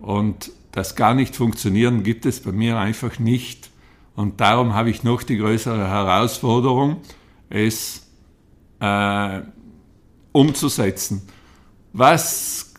Und 0.00 0.50
das 0.72 0.96
gar 0.96 1.14
nicht 1.14 1.36
funktionieren 1.36 2.02
gibt 2.02 2.26
es 2.26 2.40
bei 2.42 2.50
mir 2.50 2.76
einfach 2.76 3.20
nicht. 3.20 3.70
Und 4.16 4.40
darum 4.40 4.74
habe 4.74 4.90
ich 4.90 5.04
noch 5.04 5.22
die 5.22 5.36
größere 5.36 5.88
Herausforderung, 5.88 7.02
es 7.48 8.08
äh, 8.80 9.42
umzusetzen. 10.32 11.22
Was 11.92 12.74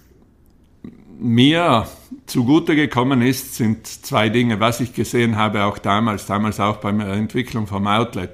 mir 1.17 1.87
zugute 2.25 2.75
gekommen 2.75 3.21
ist, 3.21 3.55
sind 3.55 3.87
zwei 3.87 4.27
Dinge, 4.27 4.59
was 4.59 4.81
ich 4.81 4.93
gesehen 4.93 5.37
habe, 5.37 5.63
auch 5.63 5.77
damals, 5.77 6.25
damals 6.25 6.59
auch 6.59 6.77
bei 6.77 6.91
der 6.91 7.13
Entwicklung 7.13 7.67
vom 7.67 7.87
Outlet. 7.87 8.31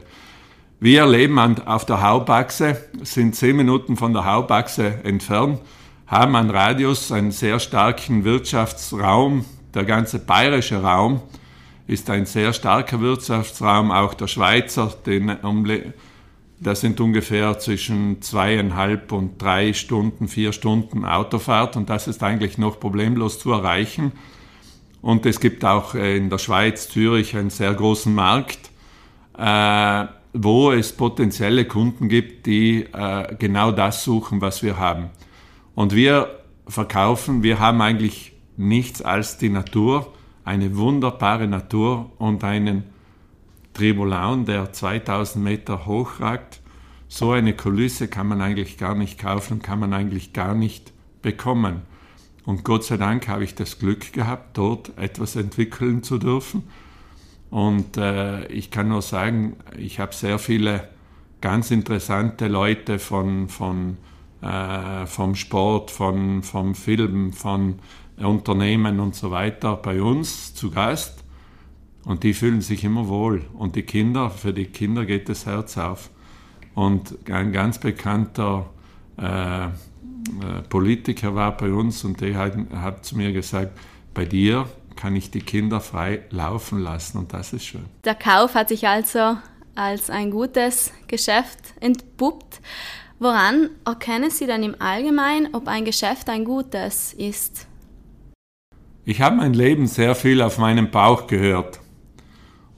Wir 0.84 1.06
leben 1.06 1.40
an, 1.40 1.66
auf 1.66 1.86
der 1.86 2.02
Haupachse, 2.02 2.76
sind 3.04 3.38
zehn 3.38 3.56
Minuten 3.56 3.96
von 3.96 4.12
der 4.12 4.26
Haupachse 4.26 5.00
entfernt, 5.06 5.62
haben 6.08 6.36
einen 6.36 6.50
Radius, 6.50 7.10
einen 7.10 7.32
sehr 7.32 7.62
starken 7.62 8.26
Wirtschaftsraum. 8.26 9.46
Der 9.74 9.86
ganze 9.86 10.20
bayerische 10.20 10.82
Raum 10.82 11.22
ist 11.88 12.10
ein 12.10 12.26
sehr 12.26 12.52
starker 12.52 13.00
Wirtschaftsraum, 13.00 13.92
auch 13.92 14.14
der 14.14 14.28
Schweizer, 14.28 14.94
den 15.06 15.38
das 16.60 16.82
sind 16.82 17.00
ungefähr 17.00 17.58
zwischen 17.60 18.22
zweieinhalb 18.22 19.14
und 19.14 19.42
drei 19.42 19.72
Stunden, 19.72 20.28
vier 20.28 20.52
Stunden 20.52 21.06
Autofahrt 21.06 21.78
und 21.78 21.90
das 21.90 22.10
ist 22.10 22.22
eigentlich 22.24 22.58
noch 22.58 22.82
problemlos 22.82 23.40
zu 23.40 23.54
erreichen. 23.54 24.12
Und 25.02 25.26
es 25.26 25.40
gibt 25.40 25.64
auch 25.64 25.96
äh, 25.96 26.18
in 26.18 26.30
der 26.30 26.40
Schweiz, 26.40 26.90
Zürich, 26.90 27.38
einen 27.38 27.52
sehr 27.52 27.74
großen 27.74 28.14
Markt, 28.14 28.70
äh, 29.38 30.08
wo 30.34 30.72
es 30.72 30.92
potenzielle 30.94 31.66
Kunden 31.66 32.10
gibt, 32.10 32.48
die 32.48 32.84
äh, 32.92 33.36
genau 33.38 33.72
das 33.72 34.04
suchen, 34.04 34.42
was 34.42 34.64
wir 34.64 34.78
haben. 34.78 35.10
Und 35.76 35.96
wir 35.96 36.40
verkaufen, 36.68 37.44
wir 37.44 37.60
haben 37.60 37.82
eigentlich 37.82 38.34
nichts 38.58 39.02
als 39.02 39.38
die 39.38 39.50
Natur, 39.50 40.12
eine 40.44 40.76
wunderbare 40.76 41.48
Natur 41.48 42.12
und 42.18 42.44
einen 42.44 42.84
Tribulaun, 43.74 44.46
der 44.46 44.72
2000 44.72 45.44
Meter 45.44 45.86
hoch 45.86 46.20
ragt. 46.20 46.62
So 47.08 47.32
eine 47.32 47.54
Kulisse 47.54 48.08
kann 48.08 48.28
man 48.28 48.42
eigentlich 48.42 48.78
gar 48.78 48.96
nicht 48.96 49.20
kaufen, 49.20 49.62
kann 49.62 49.80
man 49.80 49.94
eigentlich 49.94 50.34
gar 50.34 50.56
nicht 50.56 50.92
bekommen. 51.22 51.82
Und 52.46 52.64
Gott 52.64 52.84
sei 52.84 52.98
Dank 52.98 53.28
habe 53.28 53.44
ich 53.44 53.56
das 53.56 53.80
Glück 53.80 54.14
gehabt, 54.14 54.58
dort 54.58 54.98
etwas 54.98 55.36
entwickeln 55.36 56.04
zu 56.04 56.18
dürfen. 56.18 56.64
Und 57.54 57.98
äh, 57.98 58.48
ich 58.48 58.72
kann 58.72 58.88
nur 58.88 59.04
sagen, 59.04 59.58
ich 59.78 60.00
habe 60.00 60.12
sehr 60.16 60.40
viele 60.40 60.90
ganz 61.40 61.70
interessante 61.70 62.48
Leute 62.48 62.98
von, 62.98 63.48
von, 63.48 63.98
äh, 64.42 65.06
vom 65.06 65.36
Sport, 65.36 65.92
von, 65.92 66.42
vom 66.42 66.74
Film, 66.74 67.32
von 67.32 67.76
Unternehmen 68.18 69.00
und 69.00 69.14
so 69.14 69.30
weiter 69.30 69.76
bei 69.76 70.02
uns 70.02 70.56
zu 70.56 70.72
Gast. 70.72 71.24
Und 72.06 72.24
die 72.24 72.34
fühlen 72.34 72.62
sich 72.62 72.84
immer 72.84 73.08
wohl. 73.08 73.46
Und 73.54 73.76
die 73.76 73.84
Kinder, 73.84 74.32
für 74.32 74.52
die 74.52 74.66
Kinder 74.66 75.06
geht 75.06 75.30
das 75.30 75.46
Herz 75.46 75.78
auf. 75.78 76.10
Und 76.74 77.30
ein 77.30 77.52
ganz 77.52 77.78
bekannter 77.78 78.66
äh, 79.18 79.66
äh, 79.66 79.70
Politiker 80.70 81.36
war 81.36 81.56
bei 81.56 81.72
uns 81.72 82.04
und 82.04 82.20
der 82.20 82.36
hat, 82.36 82.58
hat 82.74 83.06
zu 83.06 83.16
mir 83.16 83.32
gesagt, 83.32 83.78
bei 84.16 84.26
dir 84.26 84.66
kann 84.96 85.16
ich 85.16 85.32
die 85.32 85.42
Kinder 85.42 85.82
frei 85.82 86.24
laufen 86.30 86.80
lassen 86.80 87.18
und 87.18 87.34
das 87.34 87.54
ist 87.54 87.66
schön. 87.66 87.86
Der 88.04 88.16
Kauf 88.16 88.56
hat 88.56 88.70
sich 88.70 88.88
also 88.88 89.38
als 89.76 90.10
ein 90.10 90.32
gutes 90.32 90.92
Geschäft 91.08 91.60
entpuppt. 91.80 92.62
Woran 93.20 93.70
erkennen 93.86 94.30
Sie 94.30 94.48
dann 94.48 94.64
im 94.64 94.76
Allgemeinen, 94.80 95.54
ob 95.54 95.68
ein 95.68 95.86
Geschäft 95.86 96.30
ein 96.30 96.46
gutes 96.46 97.14
ist? 97.14 97.68
Ich 99.06 99.22
habe 99.22 99.38
mein 99.38 99.54
Leben 99.54 99.88
sehr 99.88 100.16
viel 100.16 100.42
auf 100.42 100.58
meinen 100.58 100.92
Bauch 100.92 101.28
gehört. 101.28 101.80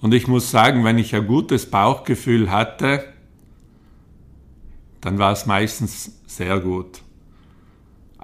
Und 0.01 0.13
ich 0.13 0.27
muss 0.27 0.51
sagen, 0.51 0.83
wenn 0.83 0.97
ich 0.97 1.15
ein 1.15 1.27
gutes 1.27 1.69
Bauchgefühl 1.69 2.51
hatte, 2.51 3.05
dann 5.01 5.19
war 5.19 5.31
es 5.31 5.45
meistens 5.45 6.19
sehr 6.25 6.59
gut. 6.59 7.01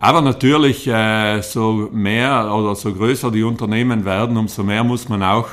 Aber 0.03 0.21
natürlich, 0.23 0.87
äh, 0.87 1.43
so 1.43 1.87
mehr 1.93 2.51
oder 2.55 2.73
so 2.73 2.91
größer 2.91 3.29
die 3.29 3.43
Unternehmen 3.43 4.03
werden, 4.03 4.35
umso 4.35 4.63
mehr 4.63 4.83
muss 4.83 5.07
man 5.07 5.21
auch 5.21 5.47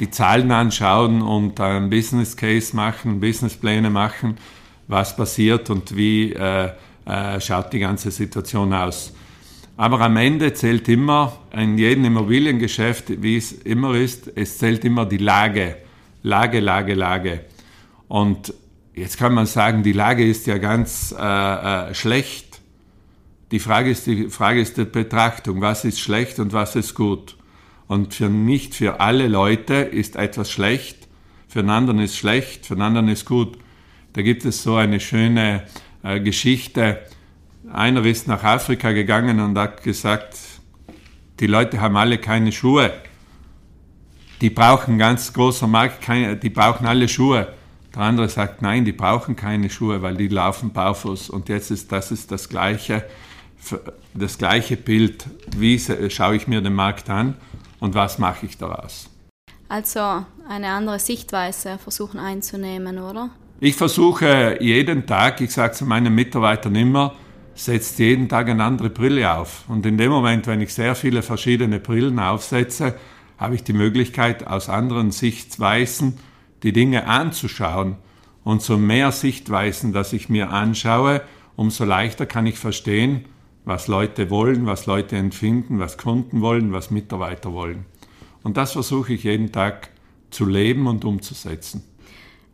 die 0.00 0.10
Zahlen 0.10 0.50
anschauen 0.50 1.20
und 1.20 1.60
einen 1.60 1.90
Business 1.90 2.34
Case 2.34 2.74
machen, 2.74 3.20
Businesspläne 3.20 3.90
machen, 3.90 4.38
was 4.88 5.14
passiert 5.14 5.68
und 5.68 5.94
wie 5.94 6.32
äh, 6.32 6.70
äh, 7.04 7.40
schaut 7.42 7.74
die 7.74 7.80
ganze 7.80 8.10
Situation 8.10 8.72
aus. 8.72 9.12
Aber 9.76 10.00
am 10.00 10.16
Ende 10.16 10.54
zählt 10.54 10.88
immer, 10.88 11.34
in 11.54 11.76
jedem 11.76 12.06
Immobiliengeschäft, 12.06 13.22
wie 13.22 13.36
es 13.36 13.52
immer 13.52 13.94
ist, 13.94 14.32
es 14.34 14.56
zählt 14.56 14.82
immer 14.86 15.04
die 15.04 15.18
Lage. 15.18 15.76
Lage, 16.22 16.60
Lage, 16.60 16.94
Lage. 16.94 17.40
Und 18.08 18.54
jetzt 18.94 19.18
kann 19.18 19.34
man 19.34 19.44
sagen, 19.44 19.82
die 19.82 19.92
Lage 19.92 20.26
ist 20.26 20.46
ja 20.46 20.56
ganz 20.56 21.14
schlecht. 21.92 22.49
Die 23.50 23.58
Frage 23.58 23.90
ist 23.90 24.06
die 24.06 24.28
Frage 24.28 24.60
ist 24.60 24.76
die 24.76 24.84
Betrachtung, 24.84 25.60
was 25.60 25.84
ist 25.84 26.00
schlecht 26.00 26.38
und 26.38 26.52
was 26.52 26.76
ist 26.76 26.94
gut. 26.94 27.36
Und 27.88 28.14
für 28.14 28.28
nicht 28.28 28.74
für 28.74 29.00
alle 29.00 29.26
Leute 29.26 29.74
ist 29.74 30.14
etwas 30.14 30.50
schlecht, 30.50 31.08
für 31.48 31.58
einen 31.58 31.70
anderen 31.70 31.98
ist 31.98 32.16
schlecht, 32.16 32.66
für 32.66 32.74
einen 32.74 32.82
anderen 32.82 33.08
ist 33.08 33.24
gut. 33.24 33.58
Da 34.12 34.22
gibt 34.22 34.44
es 34.44 34.62
so 34.62 34.76
eine 34.76 35.00
schöne 35.00 35.64
äh, 36.04 36.20
Geschichte. 36.20 37.00
Einer 37.72 38.04
ist 38.04 38.28
nach 38.28 38.44
Afrika 38.44 38.92
gegangen 38.92 39.40
und 39.40 39.58
hat 39.58 39.82
gesagt, 39.82 40.36
die 41.40 41.48
Leute 41.48 41.80
haben 41.80 41.96
alle 41.96 42.18
keine 42.18 42.52
Schuhe. 42.52 42.92
Die 44.40 44.50
brauchen 44.50 44.96
ganz 44.98 45.32
großer 45.32 45.66
Markt, 45.66 46.02
keine, 46.02 46.36
die 46.36 46.50
brauchen 46.50 46.86
alle 46.86 47.08
Schuhe. 47.08 47.52
Der 47.94 48.02
andere 48.02 48.28
sagt, 48.28 48.62
nein, 48.62 48.84
die 48.84 48.92
brauchen 48.92 49.34
keine 49.34 49.68
Schuhe, 49.68 50.00
weil 50.02 50.16
die 50.16 50.28
laufen 50.28 50.72
barfuß. 50.72 51.30
Und 51.30 51.48
jetzt 51.48 51.70
ist 51.70 51.90
das 51.90 52.12
ist 52.12 52.30
das 52.30 52.48
gleiche, 52.48 53.04
das 54.14 54.38
gleiche 54.38 54.76
Bild. 54.76 55.26
Wie 55.56 55.78
schaue 56.10 56.36
ich 56.36 56.46
mir 56.46 56.60
den 56.60 56.74
Markt 56.74 57.10
an 57.10 57.36
und 57.80 57.94
was 57.94 58.18
mache 58.18 58.46
ich 58.46 58.58
daraus? 58.58 59.08
Also 59.68 60.24
eine 60.48 60.68
andere 60.68 60.98
Sichtweise 60.98 61.78
versuchen 61.78 62.18
einzunehmen, 62.18 62.98
oder? 62.98 63.30
Ich 63.60 63.76
versuche 63.76 64.58
jeden 64.60 65.06
Tag, 65.06 65.40
ich 65.40 65.52
sage 65.52 65.74
zu 65.74 65.84
meinen 65.84 66.14
Mitarbeitern 66.14 66.74
immer, 66.74 67.14
setzt 67.54 67.98
jeden 67.98 68.28
Tag 68.28 68.48
eine 68.48 68.64
andere 68.64 68.90
Brille 68.90 69.32
auf. 69.32 69.64
Und 69.68 69.84
in 69.86 69.98
dem 69.98 70.10
Moment, 70.10 70.46
wenn 70.46 70.60
ich 70.60 70.72
sehr 70.72 70.94
viele 70.94 71.22
verschiedene 71.22 71.78
Brillen 71.78 72.18
aufsetze, 72.18 72.94
habe 73.38 73.54
ich 73.54 73.62
die 73.62 73.72
Möglichkeit, 73.72 74.46
aus 74.46 74.68
anderen 74.68 75.10
Sichtweisen 75.10 76.18
die 76.62 76.72
Dinge 76.72 77.06
anzuschauen. 77.06 77.96
Und 78.42 78.62
so 78.62 78.78
mehr 78.78 79.12
Sichtweisen, 79.12 79.92
dass 79.92 80.14
ich 80.14 80.28
mir 80.28 80.50
anschaue, 80.50 81.20
umso 81.56 81.84
leichter 81.84 82.24
kann 82.24 82.46
ich 82.46 82.58
verstehen, 82.58 83.26
was 83.64 83.88
Leute 83.88 84.30
wollen, 84.30 84.66
was 84.66 84.86
Leute 84.86 85.16
empfinden, 85.16 85.78
was 85.78 85.98
Kunden 85.98 86.40
wollen, 86.40 86.72
was 86.72 86.90
Mitarbeiter 86.90 87.52
wollen. 87.52 87.84
Und 88.42 88.56
das 88.56 88.72
versuche 88.72 89.12
ich 89.12 89.24
jeden 89.24 89.52
Tag 89.52 89.90
zu 90.30 90.46
leben 90.46 90.86
und 90.86 91.04
umzusetzen. 91.04 91.84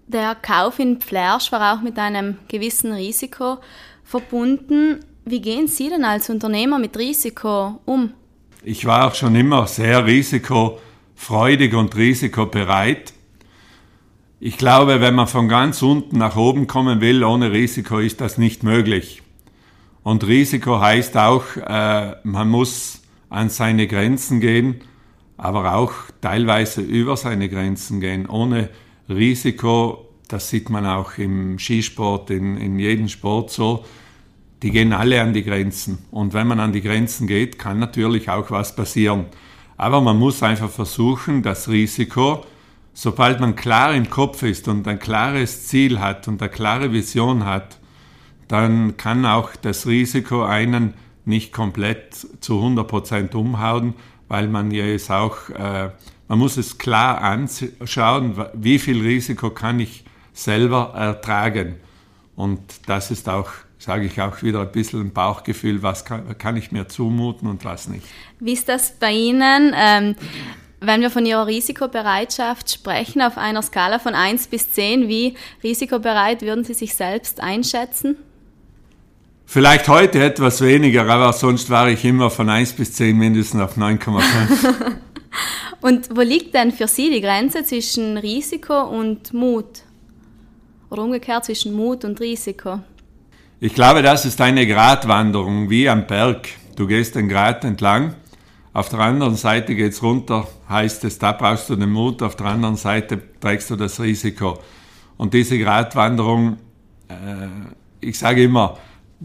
Der 0.07 0.35
Kauf 0.37 0.79
in 0.79 1.01
Flersch 1.01 1.51
war 1.53 1.75
auch 1.75 1.83
mit 1.83 1.99
einem 1.99 2.39
gewissen 2.49 2.93
Risiko 2.93 3.59
verbunden. 4.05 5.01
Wie 5.25 5.41
gehen 5.41 5.67
Sie 5.67 5.89
denn 5.89 6.05
als 6.05 6.31
Unternehmer 6.31 6.79
mit 6.79 6.97
Risiko 6.97 7.81
um? 7.85 8.13
Ich 8.63 8.85
war 8.85 9.09
auch 9.09 9.15
schon 9.15 9.35
immer 9.35 9.67
sehr 9.67 10.07
risikofreudig 10.07 11.75
und 11.75 11.97
risikobereit. 11.97 13.13
Ich 14.39 14.59
glaube, 14.59 15.01
wenn 15.01 15.15
man 15.15 15.27
von 15.27 15.49
ganz 15.49 15.83
unten 15.83 16.19
nach 16.19 16.37
oben 16.37 16.67
kommen 16.67 17.01
will, 17.01 17.25
ohne 17.25 17.53
Risiko 17.53 17.99
ist 17.99 18.21
das 18.21 18.39
nicht 18.39 18.63
möglich. 18.63 19.23
Und 20.07 20.25
Risiko 20.25 20.81
heißt 20.81 21.17
auch, 21.17 21.57
äh, 21.57 22.15
man 22.23 22.49
muss 22.49 23.03
an 23.29 23.49
seine 23.49 23.89
Grenzen 23.89 24.39
gehen, 24.39 24.77
aber 25.37 25.75
auch 25.75 25.95
teilweise 26.21 26.81
über 26.81 27.17
seine 27.17 27.49
Grenzen 27.49 27.99
gehen. 27.99 28.29
Ohne 28.29 28.69
Risiko, 29.09 30.07
das 30.29 30.49
sieht 30.49 30.71
man 30.71 30.87
auch 30.87 31.19
im 31.19 31.59
Skisport, 31.59 32.31
in, 32.31 32.57
in 32.57 32.79
jedem 32.79 33.09
Sport 33.09 33.51
so, 33.51 33.85
die 34.63 34.71
gehen 34.71 34.93
alle 34.93 35.21
an 35.21 35.33
die 35.33 35.43
Grenzen. 35.43 35.99
Und 36.13 36.35
wenn 36.35 36.47
man 36.47 36.61
an 36.61 36.73
die 36.73 36.83
Grenzen 36.83 37.27
geht, 37.27 37.59
kann 37.59 37.81
natürlich 37.81 38.31
auch 38.31 38.49
was 38.53 38.77
passieren. 38.77 39.25
Aber 39.77 40.01
man 40.01 40.21
muss 40.21 40.41
einfach 40.41 40.71
versuchen, 40.71 41.43
das 41.43 41.69
Risiko, 41.69 42.45
sobald 42.95 43.41
man 43.41 43.57
klar 43.57 43.93
im 43.93 44.09
Kopf 44.09 44.45
ist 44.45 44.69
und 44.69 44.87
ein 44.87 45.01
klares 45.01 45.67
Ziel 45.67 45.99
hat 45.99 46.29
und 46.29 46.41
eine 46.41 46.49
klare 46.49 46.93
Vision 46.93 47.45
hat, 47.45 47.81
dann 48.49 48.97
kann 48.97 49.25
auch 49.27 49.51
das 49.57 49.87
Risiko 49.87 50.45
einen 50.45 50.95
nicht 51.25 51.53
komplett 51.53 52.15
zu 52.15 52.61
100% 52.61 53.35
umhauen, 53.35 53.95
weil 54.29 54.49
man 54.49 54.71
ja 54.71 54.85
es 54.85 55.11
auch, 55.11 55.49
äh, 55.51 55.91
man 56.29 56.39
muss 56.39 56.57
es 56.57 56.79
klar 56.79 57.21
anschauen, 57.21 58.45
wie 58.55 58.79
viel 58.79 59.01
Risiko 59.01 59.51
kann 59.51 59.81
ich 59.81 60.05
selber 60.33 60.93
ertragen. 60.95 61.77
Und 62.37 62.61
das 62.87 63.11
ist 63.11 63.29
auch, 63.29 63.51
sage 63.79 64.07
ich 64.07 64.21
auch 64.21 64.43
wieder 64.43 64.61
ein 64.61 64.73
bisschen 64.73 65.01
ein 65.01 65.13
Bauchgefühl, 65.13 65.83
was 65.83 66.05
kann, 66.05 66.37
kann 66.39 66.57
ich 66.57 66.71
mir 66.71 66.87
zumuten 66.89 67.49
und 67.49 67.65
was 67.65 67.89
nicht. 67.89 68.07
Wie 68.39 68.53
ist 68.53 68.69
das 68.69 68.93
bei 68.99 69.13
Ihnen? 69.13 69.73
Ähm, 69.75 70.17
wenn 70.81 71.01
wir 71.01 71.11
von 71.11 71.25
Ihrer 71.25 71.47
Risikobereitschaft 71.47 72.71
sprechen, 72.71 73.23
auf 73.23 73.39
einer 73.39 73.63
Skala 73.63 73.99
von 73.99 74.15
1 74.15 74.49
bis 74.49 74.71
10, 74.73 75.09
wie 75.09 75.35
risikobereit 75.63 76.43
würden 76.43 76.65
Sie 76.65 76.75
sich 76.75 76.95
selbst 76.95 77.41
einschätzen? 77.41 78.17
Vielleicht 79.49 79.87
heute 79.87 80.23
etwas 80.23 80.61
weniger, 80.61 81.09
aber 81.09 81.33
sonst 81.33 81.71
war 81.71 81.89
ich 81.89 82.05
immer 82.05 82.31
von 82.31 82.51
1 82.51 82.73
bis 82.73 82.93
10 82.95 83.17
mindestens 83.17 83.63
auf 83.63 83.79
9,5. 83.79 84.97
und 85.81 86.09
wo 86.15 86.21
liegt 86.21 86.53
denn 86.53 86.73
für 86.73 86.89
Sie 86.89 87.11
die 87.11 87.21
Grenze 87.21 87.63
zwischen 87.63 88.19
Risiko 88.19 88.83
und 88.83 89.33
Mut? 89.33 89.83
Oder 90.91 91.03
umgekehrt 91.03 91.45
zwischen 91.45 91.75
Mut 91.75 92.05
und 92.05 92.21
Risiko? 92.21 92.81
Ich 93.61 93.73
glaube, 93.73 94.03
das 94.03 94.25
ist 94.25 94.41
eine 94.41 94.67
Gratwanderung 94.67 95.71
wie 95.71 95.89
am 95.89 96.07
Berg. 96.09 96.49
Du 96.75 96.89
gehst 96.89 97.15
den 97.15 97.29
Grat 97.29 97.65
entlang, 97.65 98.17
auf 98.73 98.89
der 98.91 98.99
anderen 98.99 99.37
Seite 99.37 99.75
geht 99.75 99.93
es 99.93 100.03
runter, 100.03 100.47
heißt 100.69 101.05
es, 101.05 101.19
da 101.19 101.33
brauchst 101.33 101.71
du 101.71 101.77
den 101.77 101.91
Mut, 101.91 102.21
auf 102.23 102.37
der 102.37 102.47
anderen 102.47 102.77
Seite 102.77 103.23
trägst 103.41 103.71
du 103.71 103.77
das 103.77 104.01
Risiko. 104.01 104.59
Und 105.17 105.33
diese 105.33 105.59
Gratwanderung, 105.59 106.59
äh, 107.09 107.47
ich 108.01 108.19
sage 108.19 108.43
immer, 108.43 108.77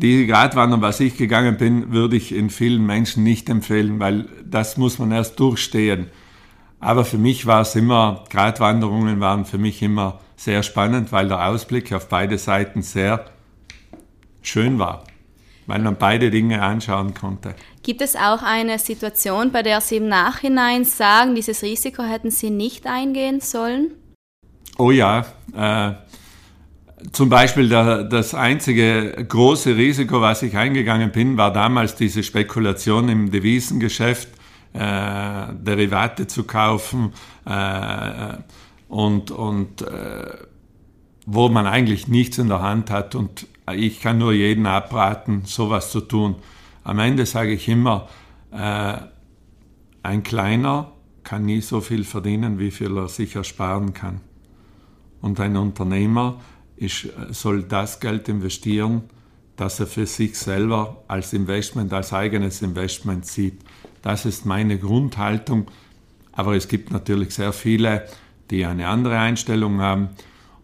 die 0.01 0.25
Gratwanderung, 0.25 0.81
was 0.81 0.99
ich 0.99 1.17
gegangen 1.17 1.57
bin, 1.57 1.91
würde 1.91 2.15
ich 2.15 2.33
in 2.33 2.49
vielen 2.49 2.85
Menschen 2.85 3.23
nicht 3.23 3.49
empfehlen, 3.49 3.99
weil 3.99 4.27
das 4.43 4.77
muss 4.77 4.99
man 4.99 5.11
erst 5.11 5.39
durchstehen. 5.39 6.07
Aber 6.79 7.05
für 7.05 7.19
mich 7.19 7.45
war 7.45 7.61
es 7.61 7.75
immer, 7.75 8.23
Gratwanderungen 8.29 9.19
waren 9.19 9.45
für 9.45 9.59
mich 9.59 9.81
immer 9.83 10.19
sehr 10.35 10.63
spannend, 10.63 11.11
weil 11.11 11.27
der 11.27 11.47
Ausblick 11.47 11.93
auf 11.93 12.09
beide 12.09 12.39
Seiten 12.39 12.81
sehr 12.81 13.25
schön 14.41 14.79
war, 14.79 15.03
weil 15.67 15.79
man 15.81 15.95
beide 15.95 16.31
Dinge 16.31 16.63
anschauen 16.63 17.13
konnte. 17.13 17.53
Gibt 17.83 18.01
es 18.01 18.15
auch 18.15 18.41
eine 18.41 18.79
Situation, 18.79 19.51
bei 19.51 19.61
der 19.61 19.81
Sie 19.81 19.97
im 19.97 20.07
Nachhinein 20.07 20.83
sagen, 20.83 21.35
dieses 21.35 21.61
Risiko 21.61 22.01
hätten 22.01 22.31
Sie 22.31 22.49
nicht 22.49 22.87
eingehen 22.87 23.39
sollen? 23.39 23.91
Oh 24.79 24.89
ja, 24.89 25.25
äh, 25.55 25.93
zum 27.11 27.29
Beispiel 27.29 27.69
der, 27.69 28.03
das 28.03 28.33
einzige 28.33 29.25
große 29.27 29.75
Risiko, 29.75 30.21
was 30.21 30.43
ich 30.43 30.55
eingegangen 30.57 31.11
bin, 31.11 31.37
war 31.37 31.51
damals 31.51 31.95
diese 31.95 32.23
Spekulation 32.23 33.09
im 33.09 33.31
Devisengeschäft, 33.31 34.29
äh, 34.73 35.53
Derivate 35.53 36.27
zu 36.27 36.43
kaufen 36.43 37.13
äh, 37.45 38.37
und, 38.87 39.31
und 39.31 39.81
äh, 39.81 40.37
wo 41.25 41.49
man 41.49 41.67
eigentlich 41.67 42.07
nichts 42.07 42.37
in 42.37 42.47
der 42.47 42.61
Hand 42.61 42.89
hat. 42.89 43.15
Und 43.15 43.47
ich 43.73 43.99
kann 43.99 44.17
nur 44.17 44.33
jeden 44.33 44.65
abraten, 44.65 45.43
sowas 45.45 45.91
zu 45.91 46.01
tun. 46.01 46.35
Am 46.83 46.99
Ende 46.99 47.25
sage 47.25 47.51
ich 47.51 47.67
immer, 47.67 48.07
äh, 48.51 48.93
ein 50.03 50.23
Kleiner 50.23 50.91
kann 51.23 51.45
nie 51.45 51.61
so 51.61 51.81
viel 51.81 52.03
verdienen, 52.03 52.59
wie 52.59 52.71
viel 52.71 52.97
er 52.97 53.07
sich 53.07 53.35
ersparen 53.35 53.93
kann. 53.93 54.21
Und 55.21 55.39
ein 55.39 55.55
Unternehmer 55.55 56.39
ist, 56.81 57.07
soll 57.29 57.63
das 57.63 57.99
Geld 57.99 58.27
investieren, 58.27 59.03
das 59.55 59.79
er 59.79 59.87
für 59.87 60.07
sich 60.07 60.37
selber 60.37 61.03
als 61.07 61.33
Investment, 61.33 61.93
als 61.93 62.11
eigenes 62.11 62.61
Investment 62.63 63.27
sieht. 63.27 63.61
Das 64.01 64.25
ist 64.25 64.45
meine 64.45 64.79
Grundhaltung. 64.79 65.69
Aber 66.31 66.55
es 66.55 66.67
gibt 66.67 66.91
natürlich 66.91 67.35
sehr 67.35 67.53
viele, 67.53 68.07
die 68.49 68.65
eine 68.65 68.87
andere 68.87 69.19
Einstellung 69.19 69.79
haben. 69.79 70.09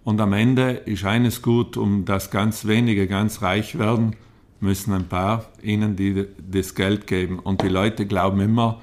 Und 0.04 0.20
am 0.20 0.34
Ende 0.34 0.72
ist 0.72 1.06
eines 1.06 1.42
gut, 1.42 1.78
um 1.78 2.06
das 2.06 2.32
ganz 2.32 2.66
wenige 2.66 3.08
ganz 3.08 3.44
reich 3.44 3.78
werden, 3.78 4.16
müssen 4.60 4.94
ein 4.94 5.08
paar 5.08 5.46
ihnen 5.62 5.96
die, 5.96 6.26
das 6.50 6.74
Geld 6.74 7.06
geben. 7.06 7.38
Und 7.38 7.62
die 7.62 7.68
Leute 7.68 8.08
glauben 8.08 8.40
immer, 8.40 8.82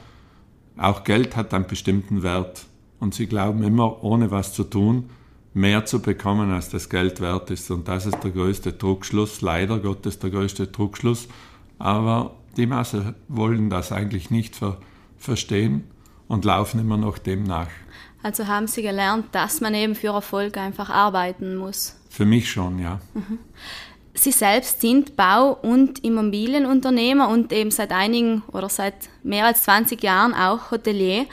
auch 0.77 1.03
Geld 1.03 1.35
hat 1.35 1.53
einen 1.53 1.67
bestimmten 1.67 2.23
Wert. 2.23 2.67
Und 3.01 3.15
sie 3.15 3.27
glauben 3.27 3.65
immer, 3.65 4.05
ohne 4.05 4.31
was 4.31 4.53
zu 4.53 4.63
tun, 4.63 5.11
mehr 5.55 5.85
zu 5.87 6.03
bekommen, 6.03 6.51
als 6.53 6.69
das 6.69 6.91
Geld 6.91 7.21
wert 7.21 7.51
ist. 7.51 7.71
Und 7.71 7.89
das 7.89 8.07
ist 8.07 8.23
der 8.23 8.33
größte 8.33 8.73
Druckschluss, 8.73 9.41
leider 9.41 9.79
Gottes 9.79 10.19
der 10.19 10.31
größte 10.31 10.67
Druckschluss. 10.67 11.29
Aber 11.79 12.35
die 12.57 12.67
Masse 12.67 13.15
wollen 13.29 13.71
das 13.71 13.93
eigentlich 13.93 14.31
nicht 14.31 14.57
ver 14.57 14.79
verstehen 15.17 15.85
und 16.29 16.45
laufen 16.45 16.81
immer 16.81 16.99
noch 16.99 17.17
dem 17.17 17.45
nach. 17.45 17.71
Also 18.23 18.47
haben 18.47 18.67
Sie 18.67 18.83
gelernt, 18.83 19.27
dass 19.33 19.63
man 19.63 19.75
eben 19.75 19.95
für 19.95 20.09
Erfolg 20.09 20.59
einfach 20.59 20.91
arbeiten 20.91 21.57
muss? 21.57 21.97
Für 22.11 22.27
mich 22.27 22.51
schon, 22.51 22.79
ja. 22.79 23.01
Mhm. 23.15 23.39
Sie 24.15 24.33
selbst 24.33 24.81
sind 24.81 25.17
Bau- 25.17 25.59
und 25.63 26.05
Immobilienunternehmer 26.05 27.29
und 27.29 27.53
eben 27.53 27.71
seit 27.71 27.91
einigen 27.91 28.43
oder 28.53 28.69
seit 28.69 28.95
mehr 29.23 29.47
als 29.47 29.65
20 29.65 30.03
Jahren 30.03 30.35
auch 30.35 30.71
Hotelier. 30.71 31.27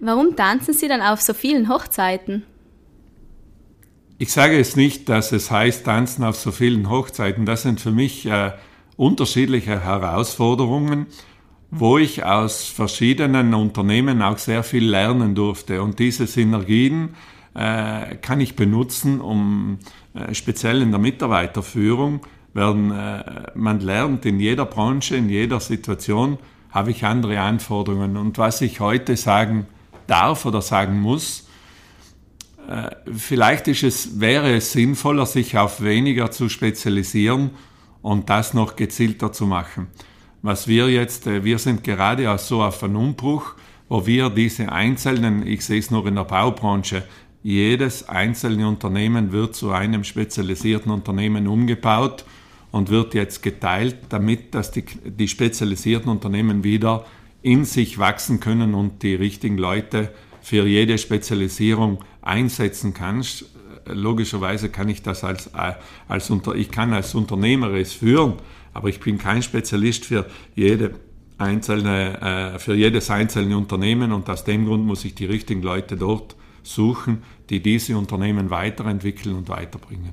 Warum 0.00 0.34
tanzen 0.36 0.74
Sie 0.74 0.88
dann 0.88 1.02
auf 1.02 1.20
so 1.20 1.32
vielen 1.32 1.68
Hochzeiten? 1.68 2.44
Ich 4.16 4.32
sage 4.32 4.56
jetzt 4.56 4.76
nicht, 4.76 5.08
dass 5.08 5.32
es 5.32 5.50
heißt, 5.50 5.86
tanzen 5.86 6.22
auf 6.22 6.36
so 6.36 6.52
vielen 6.52 6.88
Hochzeiten. 6.88 7.46
Das 7.46 7.62
sind 7.62 7.80
für 7.80 7.90
mich 7.90 8.26
äh, 8.26 8.52
unterschiedliche 8.96 9.82
Herausforderungen, 9.82 11.06
wo 11.72 11.98
ich 11.98 12.24
aus 12.24 12.64
verschiedenen 12.66 13.54
Unternehmen 13.54 14.22
auch 14.22 14.38
sehr 14.38 14.62
viel 14.62 14.84
lernen 14.88 15.34
durfte. 15.34 15.82
Und 15.82 15.98
diese 15.98 16.28
Synergien 16.28 17.16
äh, 17.54 18.14
kann 18.16 18.40
ich 18.40 18.54
benutzen, 18.54 19.20
um 19.20 19.78
äh, 20.14 20.32
speziell 20.32 20.80
in 20.82 20.92
der 20.92 21.00
Mitarbeiterführung 21.00 22.20
werden, 22.52 22.92
äh, 22.92 23.50
man 23.56 23.80
lernt 23.80 24.24
in 24.26 24.38
jeder 24.38 24.64
Branche, 24.64 25.16
in 25.16 25.28
jeder 25.28 25.58
Situation, 25.58 26.38
habe 26.70 26.92
ich 26.92 27.04
andere 27.04 27.40
Anforderungen. 27.40 28.16
Und 28.16 28.38
was 28.38 28.60
ich 28.60 28.78
heute 28.78 29.16
sagen 29.16 29.66
darf 30.06 30.46
oder 30.46 30.62
sagen 30.62 31.00
muss, 31.00 31.43
vielleicht 33.14 33.68
ist 33.68 33.82
es, 33.82 34.20
wäre 34.20 34.54
es 34.54 34.72
sinnvoller, 34.72 35.26
sich 35.26 35.56
auf 35.58 35.82
weniger 35.82 36.30
zu 36.30 36.48
spezialisieren 36.48 37.50
und 38.02 38.30
das 38.30 38.54
noch 38.54 38.76
gezielter 38.76 39.32
zu 39.32 39.46
machen. 39.46 39.88
Was 40.42 40.68
wir 40.68 40.90
jetzt, 40.90 41.26
äh, 41.26 41.42
wir 41.42 41.58
sind 41.58 41.82
gerade 41.84 42.36
so 42.36 42.62
auf 42.62 42.82
einem 42.82 42.96
Umbruch, 42.96 43.54
wo 43.88 44.06
wir 44.06 44.28
diese 44.28 44.70
einzelnen, 44.70 45.46
ich 45.46 45.64
sehe 45.64 45.78
es 45.78 45.90
nur 45.90 46.06
in 46.06 46.16
der 46.16 46.24
Baubranche, 46.24 47.04
jedes 47.42 48.08
einzelne 48.08 48.66
Unternehmen 48.68 49.32
wird 49.32 49.54
zu 49.54 49.70
einem 49.70 50.04
spezialisierten 50.04 50.90
Unternehmen 50.90 51.46
umgebaut 51.46 52.24
und 52.72 52.90
wird 52.90 53.14
jetzt 53.14 53.42
geteilt, 53.42 53.96
damit 54.08 54.54
dass 54.54 54.70
die, 54.70 54.84
die 55.04 55.28
spezialisierten 55.28 56.10
Unternehmen 56.10 56.64
wieder 56.64 57.04
in 57.40 57.64
sich 57.64 57.98
wachsen 57.98 58.40
können 58.40 58.74
und 58.74 59.02
die 59.02 59.14
richtigen 59.14 59.58
Leute 59.58 60.12
für 60.44 60.66
jede 60.66 60.98
Spezialisierung 60.98 62.04
einsetzen 62.20 62.92
kannst. 62.92 63.46
Logischerweise 63.86 64.68
kann 64.68 64.90
ich 64.90 65.00
das 65.00 65.24
als, 65.24 65.50
als 66.06 66.28
Unter 66.28 66.54
ich 66.54 66.70
kann 66.70 66.92
als 66.92 67.14
Unternehmer 67.14 67.72
es 67.72 67.94
führen, 67.94 68.34
aber 68.74 68.90
ich 68.90 69.00
bin 69.00 69.16
kein 69.16 69.42
Spezialist 69.42 70.04
für 70.04 70.26
jede 70.54 70.96
einzelne, 71.38 72.54
äh, 72.54 72.58
für 72.58 72.74
jedes 72.74 73.10
einzelne 73.10 73.56
Unternehmen 73.56 74.12
und 74.12 74.28
aus 74.28 74.44
dem 74.44 74.66
Grund 74.66 74.84
muss 74.84 75.06
ich 75.06 75.14
die 75.14 75.24
richtigen 75.24 75.62
Leute 75.62 75.96
dort 75.96 76.36
suchen, 76.62 77.22
die 77.48 77.62
diese 77.62 77.96
Unternehmen 77.96 78.50
weiterentwickeln 78.50 79.34
und 79.36 79.48
weiterbringen. 79.48 80.12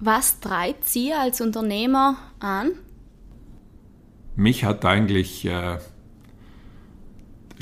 Was 0.00 0.40
treibt 0.40 0.86
Sie 0.86 1.12
als 1.12 1.42
Unternehmer 1.42 2.16
an? 2.40 2.70
Mich 4.34 4.64
hat 4.64 4.86
eigentlich 4.86 5.44
äh, 5.44 5.76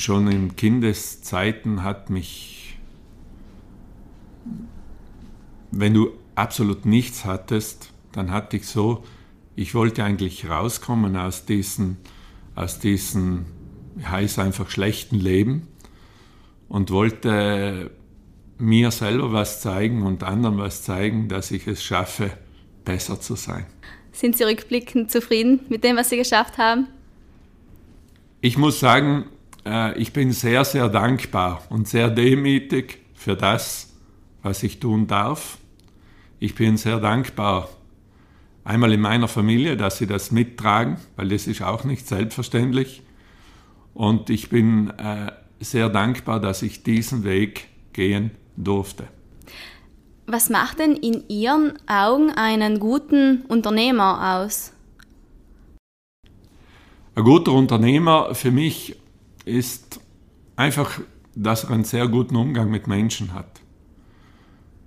schon 0.00 0.30
in 0.30 0.56
Kindeszeiten 0.56 1.82
hat 1.82 2.10
mich, 2.10 2.78
wenn 5.70 5.94
du 5.94 6.12
absolut 6.34 6.86
nichts 6.86 7.24
hattest, 7.24 7.92
dann 8.12 8.30
hatte 8.30 8.56
ich 8.56 8.66
so, 8.66 9.04
ich 9.54 9.74
wollte 9.74 10.04
eigentlich 10.04 10.48
rauskommen 10.48 11.16
aus 11.16 11.44
diesen, 11.44 11.98
aus 12.54 12.78
diesen, 12.78 13.46
heißt 14.02 14.38
einfach 14.38 14.70
schlechten 14.70 15.16
Leben 15.16 15.68
und 16.68 16.90
wollte 16.90 17.90
mir 18.58 18.90
selber 18.90 19.32
was 19.32 19.60
zeigen 19.60 20.02
und 20.02 20.22
anderen 20.22 20.58
was 20.58 20.82
zeigen, 20.82 21.28
dass 21.28 21.50
ich 21.50 21.66
es 21.66 21.82
schaffe, 21.82 22.30
besser 22.84 23.20
zu 23.20 23.34
sein. 23.36 23.66
Sind 24.12 24.36
Sie 24.36 24.44
rückblickend 24.44 25.10
zufrieden 25.10 25.60
mit 25.68 25.84
dem, 25.84 25.96
was 25.96 26.10
Sie 26.10 26.16
geschafft 26.16 26.58
haben? 26.58 26.88
Ich 28.40 28.56
muss 28.56 28.80
sagen, 28.80 29.26
ich 29.96 30.12
bin 30.12 30.32
sehr, 30.32 30.64
sehr 30.64 30.88
dankbar 30.88 31.62
und 31.68 31.86
sehr 31.86 32.10
demütig 32.10 32.98
für 33.14 33.36
das, 33.36 33.92
was 34.42 34.62
ich 34.62 34.80
tun 34.80 35.06
darf. 35.06 35.58
Ich 36.38 36.54
bin 36.54 36.76
sehr 36.76 36.98
dankbar 36.98 37.68
einmal 38.64 38.92
in 38.92 39.00
meiner 39.00 39.28
Familie, 39.28 39.76
dass 39.76 39.98
sie 39.98 40.06
das 40.06 40.30
mittragen, 40.30 40.96
weil 41.16 41.28
das 41.28 41.46
ist 41.46 41.62
auch 41.62 41.84
nicht 41.84 42.06
selbstverständlich. 42.06 43.02
Und 43.94 44.30
ich 44.30 44.48
bin 44.48 44.90
äh, 44.90 45.32
sehr 45.58 45.88
dankbar, 45.88 46.40
dass 46.40 46.62
ich 46.62 46.82
diesen 46.82 47.24
Weg 47.24 47.68
gehen 47.92 48.30
durfte. 48.56 49.04
Was 50.26 50.48
macht 50.48 50.78
denn 50.78 50.94
in 50.94 51.24
Ihren 51.28 51.72
Augen 51.88 52.30
einen 52.30 52.78
guten 52.78 53.42
Unternehmer 53.48 54.38
aus? 54.38 54.72
Ein 57.16 57.24
guter 57.24 57.52
Unternehmer 57.52 58.34
für 58.34 58.52
mich 58.52 58.96
ist 59.44 60.00
einfach, 60.56 61.00
dass 61.34 61.64
er 61.64 61.70
einen 61.70 61.84
sehr 61.84 62.08
guten 62.08 62.36
Umgang 62.36 62.70
mit 62.70 62.86
Menschen 62.86 63.34
hat. 63.34 63.60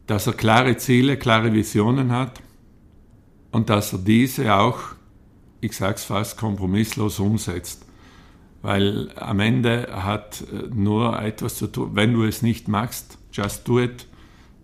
Dass 0.07 0.27
er 0.27 0.33
klare 0.33 0.77
Ziele, 0.77 1.17
klare 1.17 1.53
Visionen 1.53 2.11
hat 2.11 2.41
und 3.51 3.69
dass 3.69 3.93
er 3.93 3.99
diese 3.99 4.53
auch, 4.55 4.79
ich 5.61 5.75
sage 5.75 5.95
es 5.95 6.03
fast, 6.03 6.37
kompromisslos 6.37 7.19
umsetzt. 7.19 7.85
Weil 8.61 9.11
am 9.17 9.39
Ende 9.39 9.89
hat 9.91 10.43
nur 10.73 11.21
etwas 11.21 11.55
zu 11.55 11.67
tun, 11.67 11.91
wenn 11.93 12.13
du 12.13 12.23
es 12.23 12.41
nicht 12.41 12.67
machst, 12.67 13.17
just 13.31 13.67
do 13.67 13.79
it, 13.79 14.07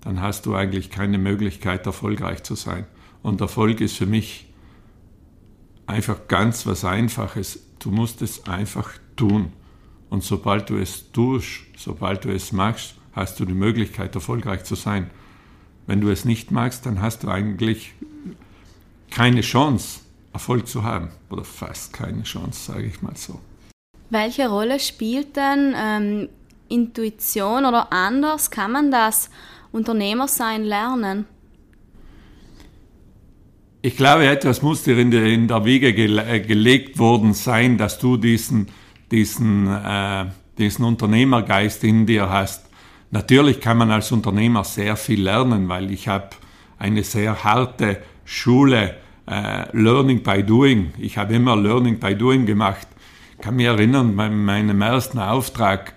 dann 0.01 0.21
hast 0.21 0.45
du 0.45 0.55
eigentlich 0.55 0.89
keine 0.89 1.17
Möglichkeit, 1.17 1.85
erfolgreich 1.85 2.43
zu 2.43 2.55
sein. 2.55 2.85
Und 3.21 3.41
Erfolg 3.41 3.81
ist 3.81 3.97
für 3.97 4.05
mich 4.05 4.53
einfach 5.85 6.27
ganz 6.27 6.65
was 6.65 6.85
Einfaches. 6.85 7.59
Du 7.79 7.91
musst 7.91 8.21
es 8.21 8.45
einfach 8.45 8.91
tun. 9.17 9.51
Und 10.09 10.23
sobald 10.23 10.69
du 10.69 10.77
es 10.77 11.11
tust, 11.11 11.61
sobald 11.77 12.25
du 12.25 12.29
es 12.29 12.51
machst, 12.51 12.95
hast 13.13 13.39
du 13.39 13.45
die 13.45 13.53
Möglichkeit, 13.53 14.15
erfolgreich 14.15 14.63
zu 14.63 14.75
sein. 14.75 15.09
Wenn 15.87 16.01
du 16.01 16.09
es 16.09 16.25
nicht 16.25 16.51
magst, 16.51 16.85
dann 16.85 17.01
hast 17.01 17.23
du 17.23 17.29
eigentlich 17.29 17.93
keine 19.11 19.41
Chance, 19.41 20.01
Erfolg 20.33 20.67
zu 20.67 20.83
haben. 20.83 21.09
Oder 21.29 21.43
fast 21.43 21.93
keine 21.93 22.23
Chance, 22.23 22.71
sage 22.71 22.85
ich 22.85 23.01
mal 23.01 23.15
so. 23.15 23.39
Welche 24.09 24.49
Rolle 24.49 24.79
spielt 24.79 25.35
denn 25.35 25.73
ähm, 25.75 26.29
Intuition 26.67 27.65
oder 27.65 27.91
anders? 27.91 28.49
Kann 28.49 28.71
man 28.71 28.91
das 28.91 29.29
Unternehmersein 29.71 30.63
lernen? 30.63 31.25
Ich 33.81 33.95
glaube, 33.95 34.27
etwas 34.27 34.61
muss 34.61 34.83
dir 34.83 34.97
in 34.97 35.09
der, 35.09 35.25
in 35.25 35.47
der 35.47 35.63
Wiege 35.63 35.93
gele 35.93 36.41
gelegt 36.41 36.97
worden 36.99 37.33
sein, 37.33 37.77
dass 37.77 37.97
du 37.97 38.17
diesen 38.17 38.67
diesen, 39.11 39.67
äh, 39.67 40.25
diesen 40.57 40.85
Unternehmergeist 40.85 41.83
in 41.83 42.05
dir 42.05 42.29
hast. 42.29 42.69
Natürlich 43.11 43.59
kann 43.59 43.77
man 43.77 43.91
als 43.91 44.11
Unternehmer 44.11 44.63
sehr 44.63 44.95
viel 44.95 45.23
lernen, 45.23 45.67
weil 45.67 45.91
ich 45.91 46.07
habe 46.07 46.29
eine 46.77 47.03
sehr 47.03 47.43
harte 47.43 48.01
Schule, 48.23 48.95
äh, 49.27 49.65
Learning 49.75 50.21
by 50.21 50.43
Doing. 50.43 50.93
Ich 50.97 51.17
habe 51.17 51.33
immer 51.33 51.55
Learning 51.55 51.99
by 51.99 52.15
Doing 52.15 52.45
gemacht. 52.45 52.87
Ich 53.37 53.43
kann 53.43 53.55
mich 53.55 53.65
erinnern, 53.65 54.15
bei 54.15 54.29
meinem 54.29 54.81
ersten 54.81 55.19
Auftrag 55.19 55.93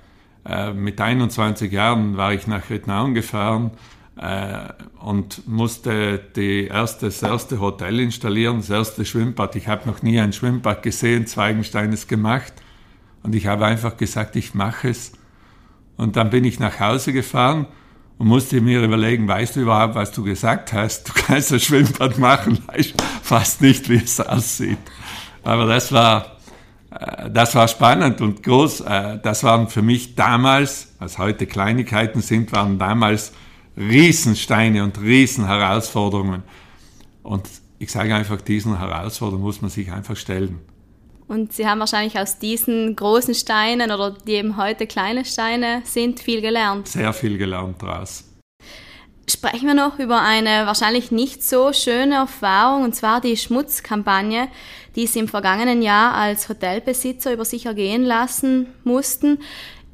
äh, 0.47 0.73
mit 0.73 1.01
21 1.01 1.71
Jahren 1.73 2.17
war 2.17 2.33
ich 2.33 2.47
nach 2.47 2.69
Vietnam 2.69 3.15
gefahren 3.15 3.73
äh, 4.17 4.59
und 5.01 5.47
musste 5.49 6.21
die 6.37 6.67
erste, 6.67 7.07
das 7.07 7.23
erste 7.23 7.61
Hotel 7.61 8.01
installieren, 8.01 8.59
das 8.59 8.71
erste 8.71 9.05
Schwimmbad. 9.05 9.57
Ich 9.57 9.69
habe 9.69 9.89
noch 9.89 10.03
nie 10.03 10.21
ein 10.21 10.33
Schwimmbad 10.33 10.83
gesehen, 10.83 11.27
Zweigensteines 11.27 12.09
gemacht. 12.09 12.53
Und 13.23 13.35
ich 13.35 13.47
habe 13.47 13.67
einfach 13.67 13.97
gesagt, 13.97 14.37
ich 14.37 14.55
mache 14.55 14.89
es. 14.89 15.13
Und 15.97 16.17
dann 16.17 16.31
bin 16.31 16.45
ich 16.45 16.59
nach 16.59 16.81
Hause 16.81 17.13
gefahren 17.13 17.67
und 18.19 18.27
musste 18.27 18.61
mir 18.61 18.83
überlegen, 18.83 19.29
weißt 19.29 19.57
du 19.57 19.61
überhaupt, 19.61 19.95
was 19.95 20.13
du 20.13 20.23
gesagt 20.25 20.73
hast? 20.73 21.09
Du 21.09 21.13
kannst 21.15 21.51
das 21.51 21.63
Schwimmbad 21.63 22.19
machen, 22.19 22.59
weißt 22.67 22.95
fast 23.23 23.61
nicht, 23.61 23.89
wie 23.89 23.97
es 23.97 24.21
aussieht. 24.21 24.79
Aber 25.45 25.67
das 25.67 25.93
war, 25.93 26.37
äh, 26.91 27.31
das 27.31 27.55
war 27.55 27.69
spannend 27.69 28.21
und 28.21 28.43
groß. 28.43 28.81
Äh, 28.83 29.19
das 29.23 29.45
waren 29.45 29.69
für 29.69 29.83
mich 29.83 30.15
damals, 30.15 30.95
was 30.99 31.19
heute 31.19 31.47
Kleinigkeiten 31.47 32.21
sind, 32.21 32.53
waren 32.53 32.79
damals 32.79 33.33
Riesensteine 33.77 34.85
und 34.85 35.01
Riesenherausforderungen. 35.01 36.43
Und 37.23 37.49
ich 37.79 37.91
sage 37.91 38.15
einfach, 38.15 38.41
diesen 38.41 38.79
Herausforderungen 38.79 39.45
muss 39.45 39.63
man 39.63 39.71
sich 39.71 39.91
einfach 39.91 40.17
stellen. 40.17 40.61
Und 41.33 41.55
Sie 41.55 41.67
haben 41.67 41.81
wahrscheinlich 41.81 42.19
aus 42.19 42.39
diesen 42.39 42.95
großen 42.95 43.35
Steinen 43.35 43.91
oder 43.91 44.11
die 44.11 44.33
eben 44.33 44.59
heute 44.59 44.87
kleine 44.87 45.25
Steine 45.25 45.81
sind, 45.83 46.21
viel 46.21 46.43
gelernt. 46.43 46.89
Sehr 46.89 47.11
viel 47.15 47.39
gelernt 47.39 47.81
daraus. 47.81 48.25
Sprechen 49.27 49.67
wir 49.67 49.73
noch 49.73 49.99
über 49.99 50.21
eine 50.21 50.67
wahrscheinlich 50.67 51.11
nicht 51.11 51.43
so 51.43 51.73
schöne 51.73 52.17
Erfahrung, 52.17 52.85
und 52.85 52.95
zwar 52.95 53.23
die 53.23 53.39
Schmutzkampagne, 53.39 54.49
die 54.95 55.07
Sie 55.07 55.21
im 55.21 55.29
vergangenen 55.29 55.81
Jahr 55.81 56.13
als 56.13 56.51
Hotelbesitzer 56.51 57.33
über 57.33 57.47
sich 57.47 57.65
ergehen 57.65 58.03
lassen 58.03 58.67
mussten. 58.85 59.39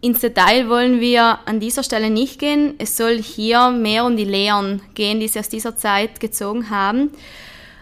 Ins 0.01 0.19
Detail 0.19 0.69
wollen 0.69 0.99
wir 0.99 1.39
an 1.47 1.61
dieser 1.61 1.85
Stelle 1.85 2.11
nicht 2.11 2.41
gehen. 2.41 2.75
Es 2.79 2.97
soll 2.97 3.23
hier 3.23 3.71
mehr 3.71 4.05
um 4.05 4.17
die 4.17 4.25
Lehren 4.25 4.83
gehen, 4.95 5.21
die 5.21 5.29
Sie 5.29 5.39
aus 5.39 5.49
dieser 5.49 5.77
Zeit 5.77 6.19
gezogen 6.19 6.69
haben. 6.69 7.13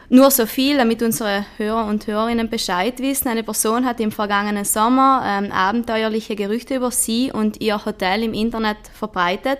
Nur 0.09 0.31
so 0.31 0.47
viel, 0.47 0.77
damit 0.77 1.03
unsere 1.03 1.45
Hörer 1.57 1.87
und 1.87 2.07
Hörerinnen 2.07 2.49
Bescheid 2.49 3.01
wissen. 3.01 3.29
Eine 3.29 3.43
Person 3.43 3.85
hat 3.85 3.99
im 4.01 4.13
vergangenen 4.13 4.65
Sommer 4.65 5.23
ähm, 5.25 5.51
abenteuerliche 5.51 6.37
Gerüchte 6.37 6.77
über 6.77 6.93
sie 6.93 7.33
und 7.33 7.61
ihr 7.61 7.85
Hotel 7.85 8.23
im 8.23 8.33
Internet 8.33 8.77
verbreitet. 8.93 9.59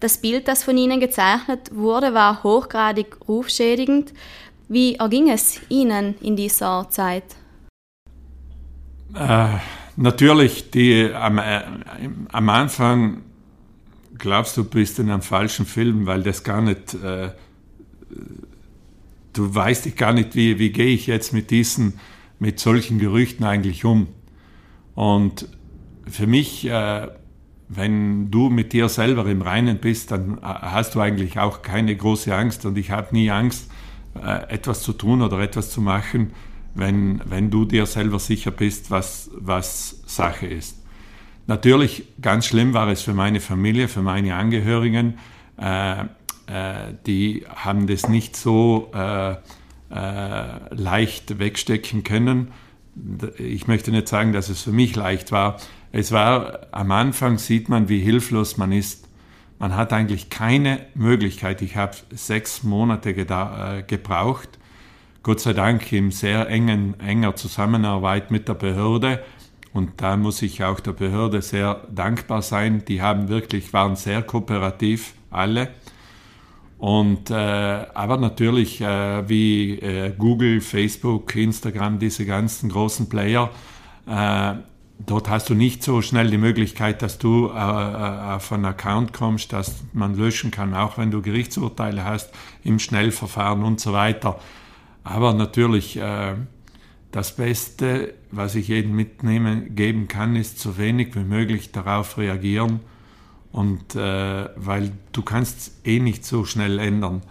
Das 0.00 0.18
Bild, 0.18 0.48
das 0.48 0.64
von 0.64 0.76
ihnen 0.76 1.00
gezeichnet 1.00 1.70
wurde, 1.72 2.12
war 2.12 2.42
hochgradig 2.42 3.16
rufschädigend. 3.28 4.12
Wie 4.68 4.96
erging 4.96 5.30
es 5.30 5.60
Ihnen 5.68 6.16
in 6.20 6.34
dieser 6.34 6.88
Zeit? 6.90 7.24
Äh, 9.14 9.48
natürlich, 9.96 10.70
die 10.70 11.10
am, 11.14 11.38
äh, 11.38 11.62
am 12.32 12.48
Anfang 12.48 13.22
glaubst 14.18 14.56
du, 14.56 14.64
bist 14.64 14.98
in 14.98 15.10
einem 15.10 15.22
falschen 15.22 15.66
Film, 15.66 16.06
weil 16.06 16.22
das 16.22 16.42
gar 16.42 16.60
nicht, 16.60 16.94
äh, 16.94 17.30
du 19.36 19.54
weißt 19.54 19.96
gar 19.96 20.12
nicht, 20.12 20.34
wie, 20.34 20.58
wie 20.58 20.70
gehe 20.70 20.86
ich 20.86 21.06
jetzt 21.06 21.32
mit 21.32 21.50
diesen, 21.50 21.98
mit 22.38 22.60
solchen 22.60 22.98
Gerüchten 22.98 23.44
eigentlich 23.44 23.84
um. 23.84 24.08
Und 24.94 25.48
für 26.08 26.26
mich, 26.26 26.66
äh, 26.66 27.08
wenn 27.68 28.30
du 28.30 28.48
mit 28.48 28.72
dir 28.72 28.88
selber 28.88 29.26
im 29.26 29.42
Reinen 29.42 29.78
bist, 29.78 30.10
dann 30.10 30.38
äh, 30.38 30.42
hast 30.42 30.94
du 30.94 31.00
eigentlich 31.00 31.38
auch 31.38 31.62
keine 31.62 31.94
große 31.94 32.34
Angst. 32.34 32.64
Und 32.64 32.78
ich 32.78 32.90
habe 32.90 33.14
nie 33.14 33.30
Angst, 33.30 33.70
äh, 34.14 34.48
etwas 34.48 34.82
zu 34.82 34.92
tun 34.92 35.22
oder 35.22 35.38
etwas 35.40 35.70
zu 35.70 35.80
machen, 35.80 36.32
wenn, 36.74 37.20
wenn 37.24 37.50
du 37.50 37.64
dir 37.64 37.86
selber 37.86 38.18
sicher 38.18 38.50
bist, 38.50 38.90
was, 38.90 39.30
was 39.34 40.02
Sache 40.06 40.46
ist. 40.46 40.82
Natürlich, 41.46 42.04
ganz 42.20 42.46
schlimm 42.46 42.74
war 42.74 42.88
es 42.88 43.02
für 43.02 43.14
meine 43.14 43.40
Familie, 43.40 43.88
für 43.88 44.02
meine 44.02 44.34
Angehörigen. 44.34 45.18
Äh, 45.56 46.04
die 47.06 47.44
haben 47.54 47.86
das 47.86 48.08
nicht 48.08 48.36
so 48.36 48.90
äh, 48.94 49.32
äh, 49.32 50.74
leicht 50.74 51.38
wegstecken 51.38 52.04
können. 52.04 52.52
Ich 53.38 53.66
möchte 53.66 53.90
nicht 53.90 54.08
sagen, 54.08 54.32
dass 54.32 54.48
es 54.48 54.62
für 54.62 54.72
mich 54.72 54.96
leicht 54.96 55.32
war. 55.32 55.58
Es 55.92 56.12
war 56.12 56.68
am 56.72 56.90
Anfang, 56.90 57.38
sieht 57.38 57.68
man, 57.68 57.88
wie 57.88 58.00
hilflos 58.00 58.56
man 58.56 58.72
ist. 58.72 59.08
Man 59.58 59.74
hat 59.74 59.92
eigentlich 59.92 60.30
keine 60.30 60.80
Möglichkeit. 60.94 61.62
Ich 61.62 61.76
habe 61.76 61.96
sechs 62.10 62.62
Monate 62.62 63.10
äh, 63.10 63.82
gebraucht, 63.82 64.58
Gott 65.22 65.40
sei 65.40 65.54
Dank 65.54 65.90
in 65.92 66.10
sehr 66.10 66.48
engen, 66.48 67.00
enger 67.00 67.34
Zusammenarbeit 67.34 68.30
mit 68.30 68.48
der 68.48 68.54
Behörde 68.54 69.24
und 69.76 70.00
da 70.00 70.16
muss 70.16 70.40
ich 70.40 70.64
auch 70.64 70.80
der 70.80 70.92
Behörde 70.92 71.42
sehr 71.42 71.82
dankbar 71.94 72.40
sein. 72.40 72.84
Die 72.88 73.02
haben 73.02 73.28
wirklich, 73.28 73.74
waren 73.74 73.94
sehr 73.94 74.22
kooperativ, 74.22 75.12
alle. 75.30 75.68
Und, 76.78 77.30
äh, 77.30 77.34
aber 77.34 78.18
natürlich 78.18 78.80
äh, 78.80 79.28
wie 79.28 79.78
äh, 79.78 80.12
Google, 80.16 80.60
Facebook, 80.60 81.34
Instagram, 81.34 81.98
diese 81.98 82.26
ganzen 82.26 82.68
großen 82.68 83.08
Player, 83.08 83.50
äh, 84.06 84.54
dort 84.98 85.30
hast 85.30 85.48
du 85.48 85.54
nicht 85.54 85.82
so 85.82 86.02
schnell 86.02 86.30
die 86.30 86.36
Möglichkeit, 86.36 87.00
dass 87.00 87.18
du 87.18 87.48
äh, 87.48 87.52
äh, 87.52 88.34
auf 88.34 88.52
einen 88.52 88.66
Account 88.66 89.14
kommst, 89.14 89.54
dass 89.54 89.84
man 89.94 90.16
löschen 90.16 90.50
kann, 90.50 90.74
auch 90.74 90.98
wenn 90.98 91.10
du 91.10 91.22
Gerichtsurteile 91.22 92.04
hast 92.04 92.30
im 92.62 92.78
Schnellverfahren 92.78 93.62
und 93.62 93.80
so 93.80 93.92
weiter. 93.92 94.38
Aber 95.02 95.34
natürlich 95.34 96.00
das 97.12 97.36
Beste, 97.36 98.14
was 98.32 98.56
ich 98.56 98.66
jedem 98.66 98.96
mitnehmen 98.96 99.76
geben 99.76 100.08
kann, 100.08 100.34
ist 100.34 100.58
so 100.58 100.78
wenig 100.78 101.14
wie 101.14 101.22
möglich 101.22 101.70
darauf 101.70 102.18
reagieren 102.18 102.80
und 103.52 103.94
äh, 103.94 104.48
weil 104.56 104.92
du 105.12 105.22
kannst 105.22 105.86
eh 105.86 105.98
nicht 105.98 106.24
so 106.24 106.44
schnell 106.44 106.78
ändern 106.78 107.22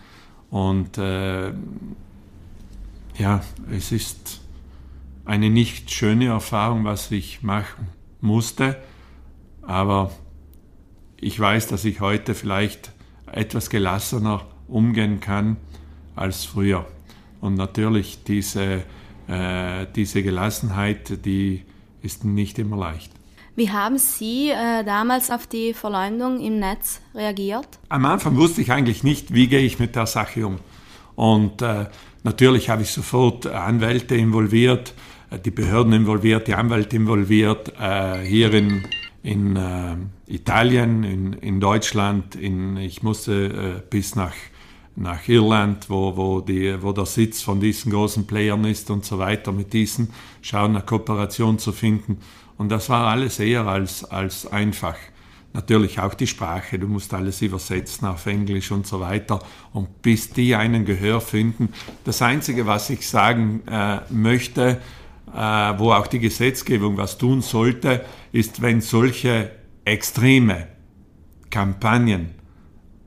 und 0.49 0.97
äh, 0.97 1.51
ja, 3.17 3.41
es 3.71 3.91
ist 3.91 4.41
eine 5.25 5.49
nicht 5.49 5.91
schöne 5.91 6.27
Erfahrung, 6.27 6.83
was 6.83 7.11
ich 7.11 7.43
machen 7.43 7.87
musste, 8.21 8.77
aber 9.61 10.11
ich 11.19 11.39
weiß, 11.39 11.67
dass 11.67 11.85
ich 11.85 12.01
heute 12.01 12.35
vielleicht 12.35 12.91
etwas 13.31 13.69
gelassener 13.69 14.45
umgehen 14.67 15.19
kann 15.19 15.57
als 16.15 16.45
früher. 16.45 16.85
Und 17.41 17.55
natürlich 17.55 18.23
diese 18.23 18.83
äh, 19.27 19.87
diese 19.95 20.23
Gelassenheit, 20.23 21.25
die 21.25 21.63
ist 22.01 22.25
nicht 22.25 22.59
immer 22.59 22.77
leicht. 22.77 23.11
Wie 23.57 23.71
haben 23.71 23.97
Sie 23.97 24.49
äh, 24.49 24.83
damals 24.83 25.31
auf 25.31 25.47
die 25.47 25.73
Verleumdung 25.73 26.41
im 26.41 26.59
Netz 26.59 26.99
reagiert? 27.13 27.67
Am 27.87 28.05
Anfang 28.05 28.35
wusste 28.35 28.61
ich 28.61 28.71
eigentlich 28.73 29.03
nicht, 29.03 29.33
wie 29.33 29.47
gehe 29.47 29.61
ich 29.61 29.79
mit 29.79 29.95
der 29.95 30.07
Sache 30.07 30.45
um. 30.45 30.57
Und 31.15 31.61
äh, 31.61 31.85
natürlich 32.23 32.69
habe 32.69 32.81
ich 32.81 32.91
sofort 32.91 33.47
Anwälte 33.47 34.15
involviert, 34.15 34.93
äh, 35.29 35.39
die 35.39 35.51
Behörden 35.51 35.93
involviert, 35.93 36.49
die 36.49 36.53
Anwälte 36.53 36.97
involviert, 36.97 37.71
äh, 37.79 38.25
hier 38.25 38.53
in, 38.53 38.83
in 39.23 39.55
äh, 39.55 39.95
Italien, 40.27 41.05
in, 41.05 41.31
in 41.31 41.61
Deutschland, 41.61 42.35
in, 42.35 42.75
ich 42.75 43.03
musste 43.03 43.85
bis 43.89 44.15
nach 44.15 44.33
nach 44.97 45.27
Irland, 45.27 45.89
wo, 45.89 46.15
wo, 46.15 46.39
die, 46.39 46.81
wo 46.81 46.93
der 46.93 47.05
Sitz 47.05 47.41
von 47.41 47.59
diesen 47.59 47.91
großen 47.91 48.25
Playern 48.25 48.63
ist 48.63 48.89
und 48.89 49.03
so 49.03 49.19
weiter, 49.19 49.51
mit 49.51 49.73
diesen 49.73 50.13
schauen, 50.41 50.75
eine 50.75 50.85
Kooperation 50.85 51.59
zu 51.59 51.73
finden. 51.73 52.19
Und 52.57 52.69
das 52.69 52.89
war 52.89 53.07
alles 53.07 53.39
eher 53.39 53.67
als, 53.67 54.03
als 54.05 54.47
einfach. 54.47 54.95
Natürlich 55.53 55.99
auch 55.99 56.13
die 56.13 56.27
Sprache, 56.27 56.77
du 56.77 56.87
musst 56.87 57.13
alles 57.13 57.41
übersetzen 57.41 58.07
auf 58.07 58.25
Englisch 58.25 58.71
und 58.71 58.85
so 58.85 58.99
weiter. 58.99 59.39
Und 59.71 60.01
bis 60.01 60.29
die 60.31 60.55
einen 60.55 60.85
Gehör 60.85 61.21
finden. 61.21 61.69
Das 62.03 62.21
Einzige, 62.21 62.65
was 62.65 62.89
ich 62.89 63.07
sagen 63.07 63.61
äh, 63.67 63.99
möchte, 64.09 64.81
äh, 65.33 65.37
wo 65.37 65.93
auch 65.93 66.07
die 66.07 66.19
Gesetzgebung 66.19 66.97
was 66.97 67.17
tun 67.17 67.41
sollte, 67.41 68.05
ist, 68.31 68.61
wenn 68.61 68.81
solche 68.81 69.51
extreme 69.85 70.67
Kampagnen 71.49 72.31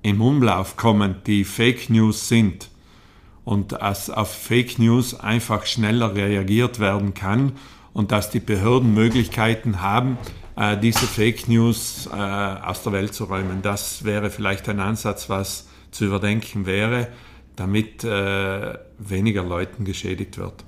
im 0.03 0.23
Umlauf 0.23 0.77
kommen, 0.77 1.17
die 1.27 1.45
Fake 1.45 1.91
News 1.91 2.29
sind 2.29 2.71
und 3.45 3.73
dass 3.73 4.09
auf 4.11 4.33
Fake 4.33 4.79
News 4.79 5.19
einfach 5.19 5.67
schneller 5.67 6.15
reagiert 6.15 6.81
werden 6.81 7.15
kann 7.15 7.53
und 7.93 8.13
dass 8.13 8.31
die 8.31 8.41
Behörden 8.41 8.95
Möglichkeiten 8.95 9.81
haben, 9.83 10.19
äh, 10.57 10.77
diese 10.77 11.07
Fake 11.07 11.49
News 11.49 12.09
äh, 12.13 12.17
aus 12.17 12.83
der 12.83 12.93
Welt 12.93 13.15
zu 13.15 13.25
räumen. 13.25 13.63
Das 13.63 14.05
wäre 14.05 14.31
vielleicht 14.31 14.69
ein 14.69 14.81
Ansatz, 14.81 15.29
was 15.31 15.69
zu 15.91 16.05
überdenken 16.05 16.67
wäre, 16.67 17.09
damit 17.57 18.05
äh, 18.05 18.75
weniger 18.99 19.43
Leuten 19.43 19.85
geschädigt 19.85 20.39
wird. 20.39 20.65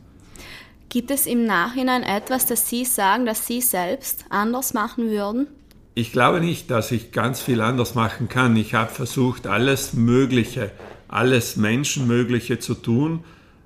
Gibt 0.88 1.10
es 1.10 1.26
im 1.26 1.44
Nachhinein 1.44 2.02
etwas, 2.02 2.46
das 2.46 2.68
Sie 2.68 2.84
sagen, 2.84 3.26
dass 3.26 3.46
Sie 3.46 3.60
selbst 3.60 4.24
anders 4.28 4.74
machen 4.74 5.08
würden? 5.10 5.46
ich 5.94 6.12
glaube 6.12 6.40
nicht, 6.40 6.70
dass 6.70 6.92
ich 6.92 7.12
ganz 7.12 7.40
viel 7.40 7.60
anders 7.60 7.94
machen 7.94 8.28
kann. 8.28 8.56
Ich 8.56 8.74
habe 8.74 8.90
versucht, 8.90 9.46
alles 9.46 9.92
Mögliche, 9.92 10.70
alles 11.08 11.56
Menschenmögliche 11.56 12.58
zu 12.58 12.74
tun, 12.74 13.24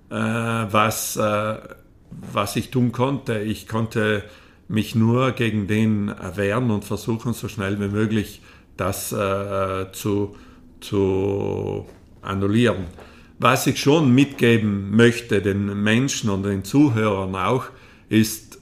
was, 0.08 1.18
was 2.32 2.56
ich 2.56 2.70
tun 2.70 2.92
konnte. 2.92 3.38
Ich 3.40 3.68
konnte 3.68 4.24
mich 4.68 4.94
nur 4.94 5.32
gegen 5.32 5.66
den 5.66 6.14
wehren 6.34 6.70
und 6.70 6.84
versuchen, 6.84 7.32
so 7.34 7.48
schnell 7.48 7.78
wie 7.80 7.88
möglich 7.88 8.40
das 8.76 9.12
äh, 9.12 9.86
zu, 9.92 10.36
zu 10.80 11.86
annullieren. 12.22 12.86
Was 13.38 13.66
ich 13.66 13.80
schon 13.80 14.14
mitgeben 14.14 14.94
möchte, 14.96 15.42
den 15.42 15.82
Menschen 15.82 16.30
und 16.30 16.44
den 16.44 16.64
Zuhörern 16.64 17.34
auch, 17.34 17.66
ist, 18.08 18.58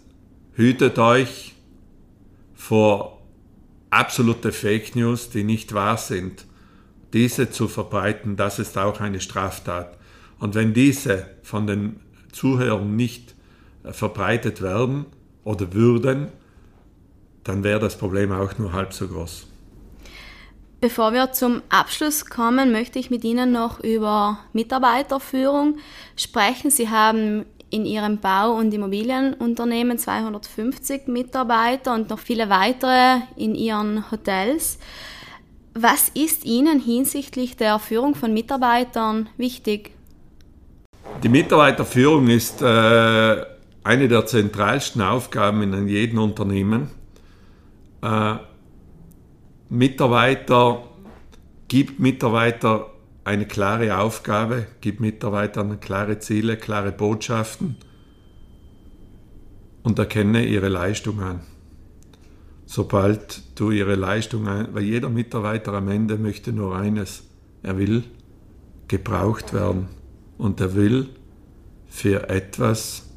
hütet 0.54 0.98
euch 0.98 1.54
vor 2.54 3.22
absolute 3.90 4.52
Fake 4.52 4.96
News, 4.96 5.30
die 5.30 5.44
nicht 5.44 5.74
wahr 5.74 5.98
sind, 5.98 6.46
diese 7.12 7.50
zu 7.50 7.68
verbreiten, 7.68 8.36
das 8.36 8.58
ist 8.58 8.78
auch 8.78 9.00
eine 9.00 9.20
Straftat. 9.20 9.98
Und 10.38 10.54
wenn 10.54 10.72
diese 10.72 11.26
von 11.42 11.66
den 11.66 12.00
Zuhörern 12.32 12.96
nicht 12.96 13.31
verbreitet 13.84 14.62
werden 14.62 15.06
oder 15.44 15.72
würden, 15.72 16.28
dann 17.44 17.64
wäre 17.64 17.80
das 17.80 17.96
Problem 17.96 18.32
auch 18.32 18.56
nur 18.58 18.72
halb 18.72 18.92
so 18.92 19.08
groß. 19.08 19.46
Bevor 20.80 21.12
wir 21.12 21.32
zum 21.32 21.62
Abschluss 21.68 22.26
kommen, 22.26 22.72
möchte 22.72 22.98
ich 22.98 23.08
mit 23.08 23.22
Ihnen 23.22 23.52
noch 23.52 23.80
über 23.80 24.38
Mitarbeiterführung 24.52 25.78
sprechen. 26.16 26.70
Sie 26.70 26.88
haben 26.88 27.44
in 27.70 27.86
ihrem 27.86 28.18
Bau- 28.18 28.52
und 28.52 28.74
Immobilienunternehmen 28.74 29.96
250 29.96 31.06
Mitarbeiter 31.06 31.94
und 31.94 32.10
noch 32.10 32.18
viele 32.18 32.50
weitere 32.50 33.20
in 33.36 33.54
ihren 33.54 34.10
Hotels. 34.10 34.78
Was 35.74 36.10
ist 36.10 36.44
Ihnen 36.44 36.80
hinsichtlich 36.80 37.56
der 37.56 37.78
Führung 37.78 38.14
von 38.14 38.34
Mitarbeitern 38.34 39.28
wichtig? 39.38 39.92
Die 41.22 41.28
Mitarbeiterführung 41.28 42.28
ist 42.28 42.60
äh, 42.60 43.42
eine 43.84 44.08
der 44.08 44.26
zentralsten 44.26 45.02
Aufgaben 45.02 45.62
in 45.72 45.88
jedem 45.88 46.18
Unternehmen. 46.18 46.90
Äh, 48.02 48.36
Mitarbeiter 49.68 50.84
gibt 51.68 51.98
Mitarbeiter 51.98 52.90
eine 53.24 53.46
klare 53.46 53.98
Aufgabe, 53.98 54.66
gib 54.80 55.00
Mitarbeitern 55.00 55.80
klare 55.80 56.18
Ziele, 56.18 56.56
klare 56.56 56.92
Botschaften 56.92 57.76
und 59.82 59.98
erkenne 59.98 60.44
ihre 60.44 60.68
Leistung 60.68 61.20
an. 61.20 61.40
Sobald 62.66 63.42
du 63.58 63.70
ihre 63.70 63.94
Leistung 63.94 64.48
an, 64.48 64.68
weil 64.72 64.84
jeder 64.84 65.08
Mitarbeiter 65.08 65.72
am 65.74 65.88
Ende 65.88 66.16
möchte 66.16 66.52
nur 66.52 66.76
eines, 66.76 67.24
er 67.62 67.78
will 67.78 68.04
gebraucht 68.88 69.52
werden 69.52 69.88
und 70.38 70.60
er 70.60 70.74
will 70.74 71.08
für 71.88 72.28
etwas 72.28 73.11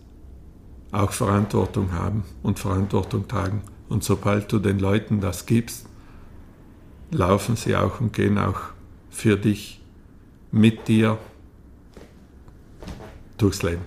auch 0.95 1.12
Verantwortung 1.12 1.93
haben 1.93 2.23
und 2.43 2.60
Verantwortung 2.60 3.27
tragen. 3.27 3.62
Und 3.89 4.03
sobald 4.03 4.51
du 4.51 4.60
den 4.60 4.79
Leuten 4.79 5.21
das 5.21 5.45
gibst, 5.45 5.88
laufen 7.12 7.55
sie 7.55 7.75
auch 7.75 7.99
und 7.99 8.13
gehen 8.13 8.38
auch 8.38 8.60
für 9.10 9.38
dich, 9.38 9.81
mit 10.51 10.88
dir 10.88 11.17
durchs 13.38 13.62
Leben. 13.62 13.81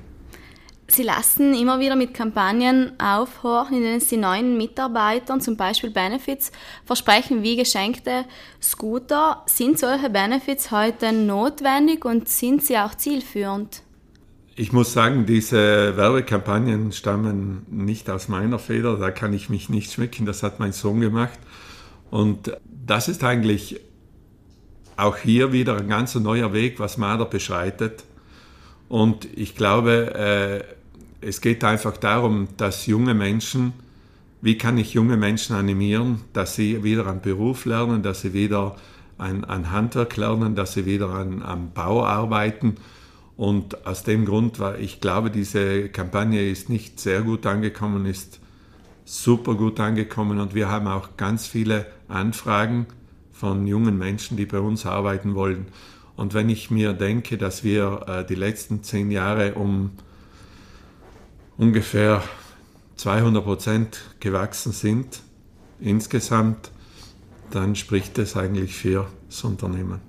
Sie 0.90 1.02
lassen 1.02 1.54
immer 1.54 1.80
wieder 1.80 1.96
mit 1.96 2.14
Kampagnen 2.14 2.98
aufhorchen, 2.98 3.76
in 3.76 3.82
denen 3.82 4.00
Sie 4.00 4.16
neuen 4.16 4.56
Mitarbeitern 4.56 5.40
zum 5.40 5.56
Beispiel 5.56 5.90
Benefits 5.90 6.50
versprechen 6.86 7.42
wie 7.42 7.56
geschenkte 7.56 8.24
Scooter. 8.60 9.42
Sind 9.46 9.78
solche 9.78 10.08
Benefits 10.08 10.70
heute 10.70 11.12
notwendig 11.12 12.06
und 12.06 12.28
sind 12.28 12.64
sie 12.64 12.78
auch 12.78 12.94
zielführend? 12.94 13.82
Ich 14.60 14.72
muss 14.72 14.92
sagen, 14.92 15.24
diese 15.24 15.96
Werbekampagnen 15.96 16.90
stammen 16.90 17.64
nicht 17.70 18.10
aus 18.10 18.26
meiner 18.26 18.58
Feder, 18.58 18.96
da 18.96 19.12
kann 19.12 19.32
ich 19.32 19.48
mich 19.48 19.68
nicht 19.68 19.92
schmecken, 19.92 20.26
das 20.26 20.42
hat 20.42 20.58
mein 20.58 20.72
Sohn 20.72 21.00
gemacht. 21.00 21.38
Und 22.10 22.58
das 22.64 23.06
ist 23.06 23.22
eigentlich 23.22 23.78
auch 24.96 25.16
hier 25.16 25.52
wieder 25.52 25.76
ein 25.76 25.86
ganz 25.86 26.16
neuer 26.16 26.52
Weg, 26.52 26.80
was 26.80 26.98
Marder 26.98 27.26
beschreitet. 27.26 28.02
Und 28.88 29.28
ich 29.38 29.54
glaube, 29.54 30.64
äh, 31.22 31.24
es 31.24 31.40
geht 31.40 31.62
einfach 31.62 31.96
darum, 31.96 32.48
dass 32.56 32.86
junge 32.86 33.14
Menschen, 33.14 33.74
wie 34.40 34.58
kann 34.58 34.76
ich 34.76 34.92
junge 34.92 35.16
Menschen 35.16 35.54
animieren, 35.54 36.22
dass 36.32 36.56
sie 36.56 36.82
wieder 36.82 37.06
einen 37.06 37.20
Beruf 37.20 37.64
lernen, 37.64 38.02
dass 38.02 38.22
sie 38.22 38.34
wieder 38.34 38.74
ein, 39.18 39.44
ein 39.44 39.70
Handwerk 39.70 40.16
lernen, 40.16 40.56
dass 40.56 40.72
sie 40.72 40.84
wieder 40.84 41.10
an, 41.10 41.44
am 41.44 41.70
Bau 41.70 42.04
arbeiten 42.04 42.74
und 43.38 43.86
aus 43.86 44.02
dem 44.02 44.24
Grund 44.24 44.58
war, 44.58 44.80
ich 44.80 45.00
glaube, 45.00 45.30
diese 45.30 45.88
Kampagne 45.90 46.50
ist 46.50 46.68
nicht 46.68 46.98
sehr 46.98 47.22
gut 47.22 47.46
angekommen, 47.46 48.04
ist 48.04 48.40
super 49.04 49.54
gut 49.54 49.78
angekommen 49.78 50.40
und 50.40 50.56
wir 50.56 50.68
haben 50.68 50.88
auch 50.88 51.16
ganz 51.16 51.46
viele 51.46 51.86
Anfragen 52.08 52.86
von 53.32 53.68
jungen 53.68 53.96
Menschen, 53.96 54.36
die 54.36 54.44
bei 54.44 54.58
uns 54.58 54.84
arbeiten 54.86 55.36
wollen. 55.36 55.68
Und 56.16 56.34
wenn 56.34 56.48
ich 56.48 56.72
mir 56.72 56.94
denke, 56.94 57.38
dass 57.38 57.62
wir 57.62 58.06
äh, 58.08 58.26
die 58.26 58.34
letzten 58.34 58.82
zehn 58.82 59.12
Jahre 59.12 59.54
um 59.54 59.92
ungefähr 61.58 62.24
200 62.96 63.44
Prozent 63.44 64.00
gewachsen 64.18 64.72
sind 64.72 65.20
insgesamt, 65.78 66.72
dann 67.52 67.76
spricht 67.76 68.18
es 68.18 68.36
eigentlich 68.36 68.74
für 68.74 69.06
das 69.28 69.44
Unternehmen. 69.44 70.00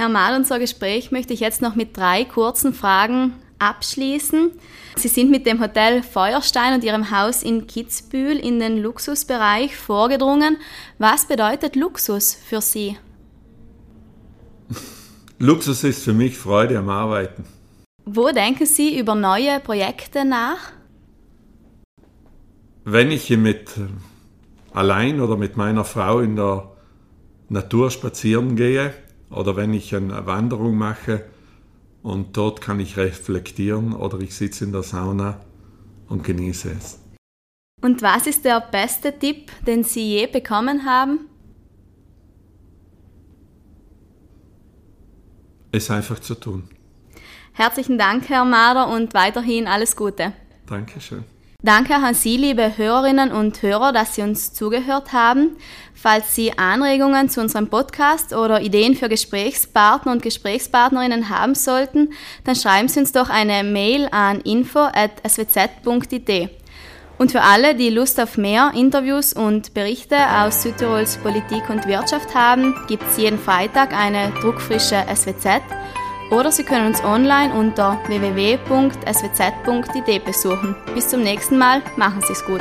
Herr 0.00 0.08
Mahl, 0.08 0.34
unser 0.34 0.58
Gespräch 0.58 1.10
möchte 1.10 1.34
ich 1.34 1.40
jetzt 1.40 1.60
noch 1.60 1.74
mit 1.74 1.94
drei 1.94 2.24
kurzen 2.24 2.72
Fragen 2.72 3.34
abschließen. 3.58 4.50
Sie 4.96 5.08
sind 5.08 5.30
mit 5.30 5.44
dem 5.44 5.60
Hotel 5.60 6.02
Feuerstein 6.02 6.72
und 6.72 6.84
Ihrem 6.84 7.10
Haus 7.10 7.42
in 7.42 7.66
Kitzbühel 7.66 8.38
in 8.38 8.60
den 8.60 8.78
Luxusbereich 8.78 9.76
vorgedrungen. 9.76 10.56
Was 10.96 11.28
bedeutet 11.28 11.76
Luxus 11.76 12.34
für 12.34 12.62
Sie? 12.62 12.96
Luxus 15.38 15.84
ist 15.84 16.02
für 16.02 16.14
mich 16.14 16.38
Freude 16.38 16.78
am 16.78 16.88
Arbeiten. 16.88 17.44
Wo 18.06 18.30
denken 18.30 18.64
Sie 18.64 18.98
über 18.98 19.14
neue 19.14 19.60
Projekte 19.60 20.24
nach? 20.24 20.72
Wenn 22.86 23.10
ich 23.10 23.28
mit 23.28 23.76
äh, 23.76 23.82
allein 24.72 25.20
oder 25.20 25.36
mit 25.36 25.58
meiner 25.58 25.84
Frau 25.84 26.20
in 26.20 26.36
der 26.36 26.70
Natur 27.50 27.90
spazieren 27.90 28.56
gehe, 28.56 28.94
oder 29.30 29.56
wenn 29.56 29.72
ich 29.72 29.94
eine 29.94 30.26
Wanderung 30.26 30.76
mache 30.76 31.24
und 32.02 32.36
dort 32.36 32.60
kann 32.60 32.80
ich 32.80 32.96
reflektieren 32.96 33.92
oder 33.92 34.18
ich 34.20 34.34
sitze 34.34 34.64
in 34.64 34.72
der 34.72 34.82
Sauna 34.82 35.40
und 36.08 36.24
genieße 36.24 36.70
es. 36.70 36.98
Und 37.80 38.02
was 38.02 38.26
ist 38.26 38.44
der 38.44 38.60
beste 38.60 39.18
Tipp, 39.18 39.50
den 39.66 39.84
Sie 39.84 40.18
je 40.18 40.26
bekommen 40.26 40.84
haben? 40.84 41.20
Es 45.72 45.90
einfach 45.90 46.18
zu 46.18 46.34
tun. 46.34 46.68
Herzlichen 47.52 47.96
Dank, 47.96 48.28
Herr 48.28 48.44
Mader, 48.44 48.88
und 48.88 49.14
weiterhin 49.14 49.66
alles 49.66 49.96
Gute. 49.96 50.32
Dankeschön. 50.66 51.24
Danke 51.62 51.94
an 51.94 52.14
Sie, 52.14 52.38
liebe 52.38 52.78
Hörerinnen 52.78 53.32
und 53.32 53.60
Hörer, 53.60 53.92
dass 53.92 54.14
Sie 54.14 54.22
uns 54.22 54.54
zugehört 54.54 55.12
haben. 55.12 55.58
Falls 55.92 56.34
Sie 56.34 56.56
Anregungen 56.56 57.28
zu 57.28 57.42
unserem 57.42 57.68
Podcast 57.68 58.32
oder 58.34 58.62
Ideen 58.62 58.96
für 58.96 59.10
Gesprächspartner 59.10 60.12
und 60.12 60.22
Gesprächspartnerinnen 60.22 61.28
haben 61.28 61.54
sollten, 61.54 62.14
dann 62.44 62.56
schreiben 62.56 62.88
Sie 62.88 63.00
uns 63.00 63.12
doch 63.12 63.28
eine 63.28 63.62
Mail 63.62 64.08
an 64.10 64.40
info.swz.it. 64.40 65.10
Und 67.18 67.32
für 67.32 67.42
alle, 67.42 67.74
die 67.74 67.90
Lust 67.90 68.18
auf 68.18 68.38
mehr 68.38 68.72
Interviews 68.74 69.34
und 69.34 69.74
Berichte 69.74 70.16
aus 70.16 70.62
Südtirols 70.62 71.18
Politik 71.18 71.68
und 71.68 71.86
Wirtschaft 71.86 72.34
haben, 72.34 72.74
gibt 72.88 73.02
es 73.02 73.18
jeden 73.18 73.38
Freitag 73.38 73.92
eine 73.92 74.32
druckfrische 74.40 75.04
SWZ 75.14 75.60
oder 76.30 76.52
Sie 76.52 76.64
können 76.64 76.86
uns 76.86 77.02
online 77.02 77.52
unter 77.54 77.98
www.swz.id 78.06 78.64
besuchen. 80.24 80.76
Bis 80.94 81.08
zum 81.08 81.22
nächsten 81.22 81.58
Mal, 81.58 81.82
machen 81.96 82.22
Sie 82.26 82.32
es 82.32 82.44
gut. 82.44 82.60